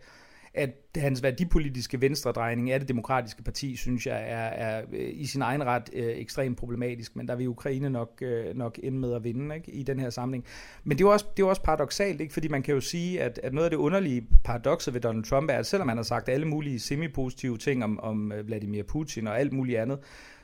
at 0.54 0.70
hans 0.96 1.24
værdipolitiske 1.24 2.02
venstredrejning 2.02 2.72
af 2.72 2.80
det 2.80 2.88
demokratiske 2.88 3.44
parti, 3.44 3.76
synes 3.76 4.08
jeg, 4.08 4.24
er, 4.28 4.48
er 4.48 4.82
øh, 4.94 5.10
i 5.14 5.26
sin 5.26 5.42
egen 5.42 5.66
ret 5.66 5.90
øh, 5.94 6.18
ekstremt 6.18 6.58
problematisk, 6.58 7.16
men 7.16 7.28
der 7.28 7.36
vil 7.36 7.48
Ukraine 7.48 7.90
nok, 7.90 8.22
øh, 8.22 8.56
nok 8.56 8.80
ende 8.84 8.98
med 8.98 9.14
at 9.14 9.24
vinde 9.24 9.56
ikke, 9.56 9.72
i 9.72 9.84
den 9.84 10.00
her 10.00 10.10
samling. 10.10 10.46
Men 10.84 10.98
det 10.98 11.04
er 11.04 11.08
jo 11.08 11.12
også, 11.12 11.26
det 11.38 11.44
er 11.44 11.48
også 11.48 11.62
paradoxalt, 11.62 12.22
ikke? 12.22 12.34
fordi 12.34 12.48
man 12.48 12.64
kan 12.64 12.74
jo 12.74 12.82
sige, 12.82 13.22
at, 13.22 13.40
at 13.44 13.54
noget 13.54 13.66
af 13.66 13.72
det 13.72 13.78
underlige 13.78 14.28
paradokset 14.44 14.94
ved 14.94 15.02
Donald 15.02 15.24
Trump 15.24 15.50
er, 15.50 15.58
at 15.58 15.66
selvom 15.66 15.88
han 15.88 15.98
har 15.98 16.04
sagt 16.04 16.30
alle 16.30 16.48
mulige 16.48 16.80
semi-positive 16.80 17.58
ting 17.58 17.84
om, 17.84 18.00
om 18.00 18.32
øh, 18.32 18.48
Vladimir 18.48 18.84
Putin 18.84 19.28
og 19.28 19.40
alt 19.40 19.54
muligt 19.54 19.80
andet, 19.80 20.00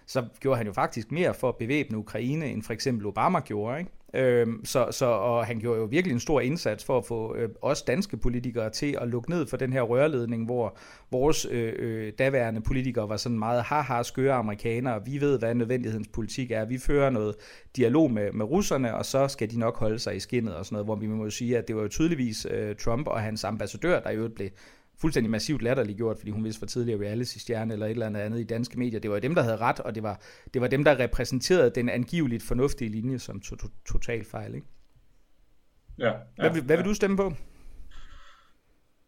så 0.06 0.26
gjorde 0.40 0.58
han 0.58 0.68
jo 0.68 0.74
faktisk 0.74 1.12
mere 1.12 1.34
for 1.34 1.50
at 1.50 1.58
bevæbne 1.58 1.98
Ukraine, 1.98 2.46
end 2.46 2.64
for 2.64 2.74
eksempel 2.74 3.06
Obama 3.06 3.40
gjorde. 3.40 3.80
Ikke? 3.80 3.92
Øhm, 4.14 4.66
så, 4.66 4.88
så, 4.92 5.06
og 5.06 5.46
han 5.46 5.60
gjorde 5.60 5.80
jo 5.80 5.86
virkelig 5.86 6.14
en 6.14 6.20
stor 6.20 6.42
indsats 6.42 6.86
for 6.86 6.98
at 6.98 7.06
få 7.06 7.36
øh, 7.36 7.50
os 7.62 7.82
danske 7.82 8.18
politikere 8.18 8.70
til 8.70 8.98
at 9.02 9.08
lukke 9.08 9.30
ned 9.30 9.48
for 9.48 9.58
den 9.58 9.74
her 9.74 9.82
rørledning, 9.82 10.46
hvor 10.46 10.78
vores 11.12 11.48
øh, 11.52 11.74
øh, 11.80 12.14
daværende 12.20 12.62
politikere 12.62 13.10
var 13.10 13.18
sådan 13.18 13.40
meget 13.40 13.64
haha 13.64 14.04
skøre 14.04 14.34
amerikanere. 14.34 15.06
Vi 15.06 15.22
ved, 15.22 15.40
hvad 15.40 15.56
nødvendighedens 15.56 16.08
politik 16.08 16.52
er. 16.52 16.66
Vi 16.66 16.78
fører 16.78 17.10
noget 17.10 17.36
dialog 17.76 18.12
med, 18.12 18.32
med 18.32 18.46
russerne, 18.46 18.96
og 18.96 19.06
så 19.06 19.28
skal 19.28 19.52
de 19.52 19.60
nok 19.60 19.78
holde 19.78 20.00
sig 20.00 20.16
i 20.16 20.20
skinnet 20.20 20.56
og 20.56 20.66
sådan 20.66 20.74
noget, 20.74 20.88
hvor 20.88 20.96
vi 20.96 21.08
må 21.08 21.30
sige, 21.30 21.58
at 21.58 21.68
det 21.68 21.76
var 21.76 21.82
jo 21.82 21.88
tydeligvis 21.88 22.48
øh, 22.52 22.76
Trump 22.76 23.08
og 23.08 23.22
hans 23.22 23.44
ambassadør, 23.44 24.00
der 24.00 24.12
jo 24.12 24.30
blev 24.36 24.50
fuldstændig 25.02 25.32
massivt 25.32 25.62
latterliggjort, 25.62 26.18
fordi 26.18 26.32
hun 26.32 26.44
vidste 26.44 26.60
for 26.60 26.66
tidligere 26.66 27.02
reality-stjerne 27.02 27.74
eller 27.74 27.86
et 27.86 27.92
eller 27.92 28.06
andet 28.06 28.20
andet 28.20 28.40
i 28.40 28.44
danske 28.44 28.80
medier. 28.80 29.00
Det 29.00 29.12
var 29.12 29.20
dem, 29.20 29.36
der 29.36 29.42
havde 29.42 29.58
ret, 29.58 29.80
og 29.80 29.96
det 29.96 30.04
var, 30.04 30.22
det 30.54 30.62
var 30.62 30.68
dem, 30.68 30.84
der 30.84 31.00
repræsenterede 31.00 31.70
den 31.76 31.90
angiveligt 31.90 32.44
fornuftige 32.44 32.92
linje 32.92 33.20
som 33.20 33.40
to, 33.40 33.56
to, 33.56 33.68
total 33.86 34.26
fejl. 34.26 34.56
Ikke? 34.56 34.68
Ja, 35.98 36.06
ja, 36.06 36.16
hvad, 36.38 36.52
hvad 36.52 36.78
vil 36.78 36.84
ja. 36.84 36.90
du 36.90 36.94
stemme 36.94 37.18
på? 37.18 37.34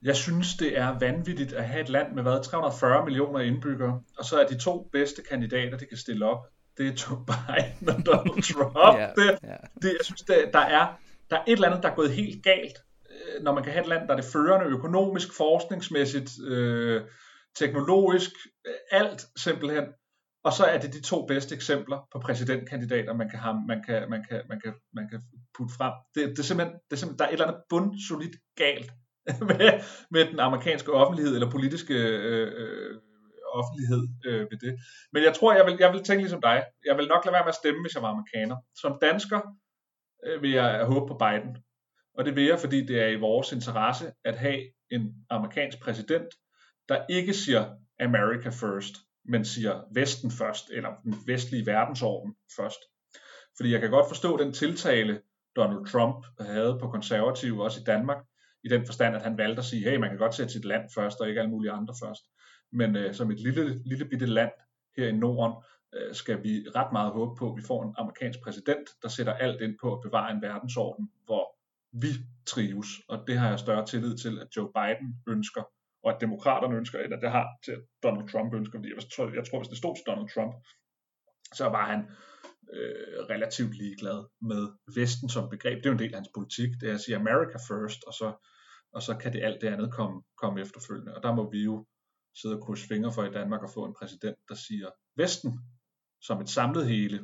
Jeg 0.02 0.16
synes, 0.16 0.56
det 0.56 0.78
er 0.78 1.00
vanvittigt 1.00 1.54
at 1.54 1.66
have 1.66 1.82
et 1.82 1.90
land 1.90 2.14
med 2.14 2.24
hvad, 2.24 2.44
340 2.44 3.06
millioner 3.06 3.40
indbyggere, 3.40 4.02
og 4.18 4.26
så 4.26 4.40
er 4.40 4.48
de 4.48 4.58
to 4.58 4.90
bedste 4.92 5.22
kandidater, 5.30 5.78
de 5.78 5.86
kan 5.86 5.98
stille 5.98 6.26
op, 6.26 6.46
det 6.78 6.88
er 6.88 6.92
Joe 6.92 7.26
Biden 7.30 7.90
og 7.90 8.06
Donald 8.06 8.44
Trump. 8.44 8.78
ja, 9.00 9.08
det, 9.16 9.40
ja. 9.44 9.56
det, 9.82 9.96
jeg 10.00 10.06
synes, 10.06 10.22
det, 10.22 10.50
der, 10.54 10.60
er, 10.60 11.00
der 11.30 11.38
er 11.38 11.44
et 11.48 11.54
eller 11.54 11.68
andet, 11.68 11.84
der 11.84 11.90
er 11.90 11.96
gået 11.96 12.12
helt 12.12 12.44
galt 12.44 12.78
Øh, 13.26 13.44
når 13.44 13.54
man 13.54 13.64
kan 13.64 13.72
have 13.74 13.82
et 13.82 13.90
land, 13.90 14.08
der 14.08 14.14
er 14.14 14.22
det 14.22 14.32
førende 14.34 14.66
økonomisk, 14.66 15.34
forskningsmæssigt, 15.38 16.32
øh, 16.48 17.02
teknologisk, 17.56 18.32
øh, 18.68 18.74
alt 18.92 19.26
simpelthen. 19.36 19.86
Og 20.44 20.54
så 20.54 20.64
er 20.64 20.78
det 20.78 20.94
de 20.94 21.02
to 21.02 21.26
bedste 21.26 21.56
eksempler 21.56 22.08
på 22.12 22.20
præsidentkandidater, 22.20 23.14
man 23.14 23.30
kan, 23.30 23.40
have, 23.40 23.64
man 23.68 23.84
kan, 23.84 24.10
man 24.10 24.26
kan, 24.30 24.42
man 24.50 24.60
kan, 24.64 24.74
man 24.94 25.10
kan 25.10 25.22
putte 25.58 25.74
frem. 25.78 25.94
Det, 26.16 26.30
det, 26.30 26.40
er 26.40 26.44
simpelthen, 26.44 26.76
det 26.90 26.96
er 26.96 27.00
simpelthen, 27.00 27.20
der 27.20 27.26
er 27.26 27.30
et 27.30 27.34
eller 27.34 27.48
andet 27.48 27.62
bundsolidt 27.70 28.36
galt 28.56 28.92
med, 29.50 29.70
med 30.12 30.26
den 30.32 30.40
amerikanske 30.40 30.92
offentlighed, 30.92 31.34
eller 31.34 31.52
politiske 31.52 31.94
øh, 31.94 32.52
øh, 32.62 33.00
offentlighed 33.60 34.04
øh, 34.26 34.42
ved 34.52 34.58
det. 34.66 34.74
Men 35.14 35.24
jeg 35.24 35.34
tror, 35.34 35.54
jeg 35.54 35.66
vil, 35.66 35.78
jeg 35.80 35.94
vil 35.94 36.04
tænke 36.04 36.22
ligesom 36.22 36.42
dig. 36.42 36.64
Jeg 36.86 36.98
vil 36.98 37.08
nok 37.08 37.26
lade 37.26 37.34
være 37.34 37.46
med 37.46 37.56
at 37.56 37.62
stemme, 37.62 37.82
hvis 37.82 37.96
jeg 37.96 38.04
var 38.04 38.10
amerikaner. 38.16 38.58
Som 38.82 38.98
dansker 39.02 39.40
øh, 40.26 40.42
vil 40.42 40.52
jeg 40.52 40.86
håbe 40.86 41.08
på 41.08 41.18
Biden. 41.24 41.52
Og 42.18 42.26
det 42.26 42.36
vil 42.36 42.46
jeg, 42.46 42.60
fordi 42.60 42.86
det 42.86 43.02
er 43.02 43.08
i 43.08 43.20
vores 43.20 43.52
interesse 43.52 44.12
at 44.24 44.38
have 44.38 44.62
en 44.92 45.16
amerikansk 45.30 45.80
præsident, 45.82 46.28
der 46.90 47.06
ikke 47.10 47.34
siger 47.34 47.76
America 48.00 48.50
first, 48.50 48.96
men 49.26 49.46
siger 49.46 49.82
Vesten 49.94 50.32
først, 50.32 50.70
eller 50.70 50.90
den 51.04 51.16
vestlige 51.26 51.66
verdensorden 51.66 52.36
først. 52.56 52.80
Fordi 53.58 53.72
jeg 53.72 53.82
kan 53.82 53.90
godt 53.90 54.08
forstå 54.08 54.38
den 54.38 54.54
tiltale, 54.54 55.22
Donald 55.56 55.86
Trump 55.86 56.26
havde 56.40 56.78
på 56.82 56.88
konservative, 56.88 57.64
også 57.64 57.82
i 57.82 57.84
Danmark, 57.84 58.26
i 58.64 58.68
den 58.68 58.86
forstand, 58.86 59.16
at 59.16 59.22
han 59.22 59.38
valgte 59.38 59.60
at 59.60 59.66
sige, 59.66 59.90
hey, 59.90 59.98
man 59.98 60.10
kan 60.10 60.18
godt 60.18 60.36
sætte 60.36 60.54
sit 60.54 60.66
land 60.66 60.90
først, 60.96 61.22
og 61.22 61.28
ikke 61.30 61.42
alle 61.42 61.52
mulige 61.52 61.72
andre 61.72 61.94
først. 62.04 62.22
Men 62.72 62.96
øh, 62.96 63.14
som 63.14 63.32
et 63.32 63.40
lille, 63.40 63.84
lille 63.86 64.06
bitte 64.06 64.26
land 64.26 64.52
her 64.98 65.08
i 65.08 65.12
Norden, 65.12 65.54
øh, 65.96 66.16
skal 66.16 66.44
vi 66.44 66.66
ret 66.76 66.92
meget 66.92 67.12
håbe 67.12 67.36
på, 67.36 67.52
at 67.52 67.58
vi 67.58 67.62
får 67.62 67.84
en 67.84 67.96
amerikansk 67.98 68.40
præsident, 68.44 68.90
der 69.02 69.10
sætter 69.10 69.34
alt 69.34 69.62
ind 69.62 69.76
på 69.82 69.94
at 69.94 70.02
bevare 70.02 70.32
en 70.32 70.42
verdensorden, 70.42 71.10
hvor 71.26 71.55
vi 72.04 72.12
trives, 72.48 72.90
og 73.10 73.18
det 73.28 73.38
har 73.40 73.50
jeg 73.50 73.60
større 73.60 73.86
tillid 73.86 74.18
til, 74.18 74.40
at 74.40 74.48
Joe 74.56 74.72
Biden 74.78 75.10
ønsker, 75.28 75.64
og 76.04 76.10
at 76.14 76.22
demokraterne 76.22 76.76
ønsker, 76.76 77.00
end 77.00 77.14
at 77.14 77.22
det 77.22 77.32
har 77.32 77.48
til 77.66 77.72
at 77.72 77.84
Donald 78.04 78.30
Trump 78.30 78.54
ønsker, 78.54 78.80
fordi 78.80 78.90
jeg 78.94 79.04
tror, 79.16 79.34
jeg 79.40 79.46
tror 79.46 79.60
hvis 79.60 79.68
det 79.74 79.78
stod 79.78 79.96
til 79.96 80.08
Donald 80.08 80.30
Trump, 80.36 80.54
så 81.54 81.66
var 81.76 81.86
han 81.92 82.02
øh, 82.74 83.20
relativt 83.34 83.78
ligeglad 83.78 84.20
med 84.42 84.62
Vesten 84.96 85.30
som 85.30 85.50
begreb. 85.50 85.78
Det 85.78 85.86
er 85.86 85.90
jo 85.90 85.98
en 86.00 86.04
del 86.04 86.14
af 86.14 86.20
hans 86.22 86.36
politik, 86.38 86.70
det 86.82 86.90
er 86.90 86.94
at 86.94 87.02
sige 87.02 87.16
America 87.16 87.58
first, 87.70 88.02
og 88.08 88.14
så, 88.14 88.28
og 88.96 89.02
så 89.02 89.14
kan 89.22 89.34
det 89.34 89.44
alt 89.44 89.62
det 89.62 89.68
andet 89.68 89.94
komme, 89.94 90.24
komme 90.42 90.62
efterfølgende. 90.62 91.16
Og 91.16 91.24
der 91.24 91.34
må 91.36 91.52
vi 91.52 91.64
jo 91.64 91.86
sidde 92.42 92.56
og 92.58 92.64
krydse 92.66 92.88
fingre 92.88 93.14
for 93.14 93.24
i 93.24 93.32
Danmark 93.32 93.64
og 93.64 93.70
få 93.74 93.86
en 93.86 93.96
præsident, 94.00 94.38
der 94.50 94.56
siger, 94.56 94.90
Vesten 95.18 95.52
som 96.22 96.42
et 96.42 96.50
samlet 96.50 96.88
hele 96.88 97.18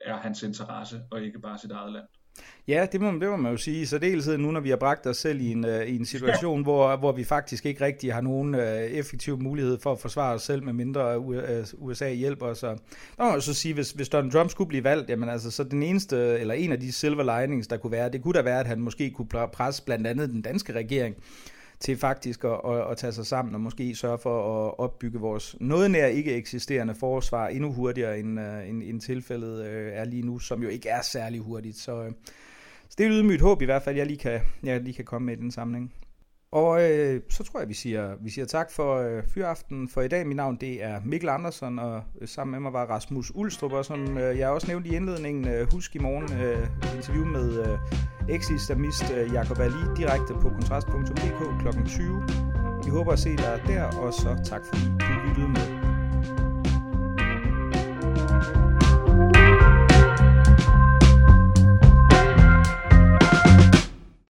er 0.00 0.16
hans 0.16 0.42
interesse, 0.42 1.02
og 1.10 1.22
ikke 1.22 1.40
bare 1.40 1.58
sit 1.58 1.70
eget 1.70 1.92
land. 1.92 2.08
Ja, 2.68 2.86
det 2.92 3.00
må, 3.00 3.10
det 3.10 3.28
må 3.28 3.36
man 3.36 3.52
jo 3.52 3.58
sige. 3.58 3.86
Så 3.86 3.98
deltid 3.98 4.36
nu, 4.36 4.50
når 4.50 4.60
vi 4.60 4.68
har 4.68 4.76
bragt 4.76 5.06
os 5.06 5.16
selv 5.16 5.40
i 5.40 5.52
en, 5.52 5.64
uh, 5.64 5.82
i 5.82 5.96
en 5.96 6.06
situation, 6.06 6.58
ja. 6.58 6.62
hvor, 6.62 6.96
hvor 6.96 7.12
vi 7.12 7.24
faktisk 7.24 7.66
ikke 7.66 7.84
rigtig 7.84 8.14
har 8.14 8.20
nogen 8.20 8.54
uh, 8.54 8.60
effektiv 8.60 9.42
mulighed 9.42 9.78
for 9.78 9.92
at 9.92 10.00
forsvare 10.00 10.34
os 10.34 10.42
selv, 10.42 10.62
med 10.62 10.72
mindre 10.72 11.18
USA 11.78 12.12
hjælper 12.12 12.46
os. 12.46 12.60
Der 12.60 13.32
må 13.32 13.40
så 13.40 13.54
sige, 13.54 13.74
hvis, 13.74 13.90
hvis 13.90 14.08
Donald 14.08 14.32
Trump 14.32 14.50
skulle 14.50 14.68
blive 14.68 14.84
valgt, 14.84 15.10
jamen 15.10 15.28
altså, 15.28 15.50
så 15.50 15.64
den 15.64 15.82
eneste, 15.82 16.16
eller 16.38 16.54
en 16.54 16.72
af 16.72 16.80
de 16.80 16.92
silver 16.92 17.40
linings, 17.40 17.68
der 17.68 17.76
kunne 17.76 17.92
være, 17.92 18.10
det 18.10 18.22
kunne 18.22 18.34
da 18.34 18.42
være, 18.42 18.60
at 18.60 18.66
han 18.66 18.80
måske 18.80 19.10
kunne 19.10 19.28
presse 19.52 19.84
blandt 19.84 20.06
andet 20.06 20.30
den 20.30 20.42
danske 20.42 20.72
regering 20.72 21.16
til 21.80 21.96
faktisk 21.96 22.44
at, 22.44 22.60
at, 22.64 22.90
at 22.90 22.96
tage 22.96 23.12
sig 23.12 23.26
sammen 23.26 23.54
og 23.54 23.60
måske 23.60 23.94
sørge 23.94 24.18
for 24.18 24.66
at 24.66 24.74
opbygge 24.78 25.18
vores 25.18 25.56
noget 25.60 25.90
nær 25.90 26.06
ikke 26.06 26.34
eksisterende 26.34 26.94
forsvar 26.94 27.48
endnu 27.48 27.72
hurtigere, 27.72 28.18
end, 28.18 28.40
uh, 28.40 28.68
end, 28.68 28.82
end 28.82 29.00
tilfældet 29.00 29.60
uh, 29.60 29.92
er 29.98 30.04
lige 30.04 30.22
nu, 30.22 30.38
som 30.38 30.62
jo 30.62 30.68
ikke 30.68 30.88
er 30.88 31.02
særlig 31.02 31.40
hurtigt. 31.40 31.76
Så, 31.76 32.06
uh, 32.06 32.12
så 32.88 32.94
det 32.98 33.06
er 33.06 33.10
et 33.10 33.14
ydmygt 33.14 33.40
håb 33.40 33.62
i 33.62 33.64
hvert 33.64 33.82
fald, 33.82 33.96
jeg 33.96 34.06
lige 34.06 34.18
kan, 34.18 34.40
jeg 34.62 34.80
lige 34.80 34.94
kan 34.94 35.04
komme 35.04 35.26
med 35.26 35.36
i 35.36 35.40
den 35.40 35.50
sammenhæng. 35.50 35.92
Og 36.52 36.82
øh, 36.82 37.20
så 37.30 37.44
tror 37.44 37.60
jeg, 37.60 37.68
vi 37.68 37.74
siger, 37.74 38.14
vi 38.20 38.30
siger 38.30 38.46
tak 38.46 38.70
for 38.70 38.96
øh, 38.96 39.22
fyraften 39.34 39.88
for 39.88 40.00
i 40.00 40.08
dag. 40.08 40.26
Mit 40.26 40.36
navn 40.36 40.56
det 40.56 40.84
er 40.84 41.00
Mikkel 41.04 41.28
Andersen, 41.28 41.78
og 41.78 42.02
øh, 42.20 42.28
sammen 42.28 42.50
med 42.52 42.60
mig 42.60 42.72
var 42.72 42.86
Rasmus 42.86 43.32
Ulstrup, 43.34 43.72
og 43.72 43.84
som 43.84 44.18
øh, 44.18 44.38
jeg 44.38 44.48
også 44.48 44.66
nævnte 44.66 44.88
i 44.88 44.94
indledningen, 44.94 45.48
øh, 45.48 45.72
husk 45.72 45.96
i 45.96 45.98
morgen 45.98 46.32
øh, 46.42 46.96
interview 46.96 47.24
med 47.24 47.66
øh, 47.66 47.78
eks-islamist 48.34 49.14
øh, 49.14 49.34
Jacob 49.34 49.58
Ali 49.58 49.96
direkte 49.96 50.34
på 50.34 50.48
kontrast.dk 50.48 51.60
kl. 51.60 51.88
20. 51.88 52.22
Vi 52.84 52.90
håber 52.90 53.12
at 53.12 53.18
se 53.18 53.36
dig 53.36 53.62
der, 53.66 53.84
og 53.84 54.12
så 54.12 54.40
tak 54.44 54.60
fordi 54.66 54.84
du 54.84 55.28
lyttede 55.28 55.48
med. 55.48 55.77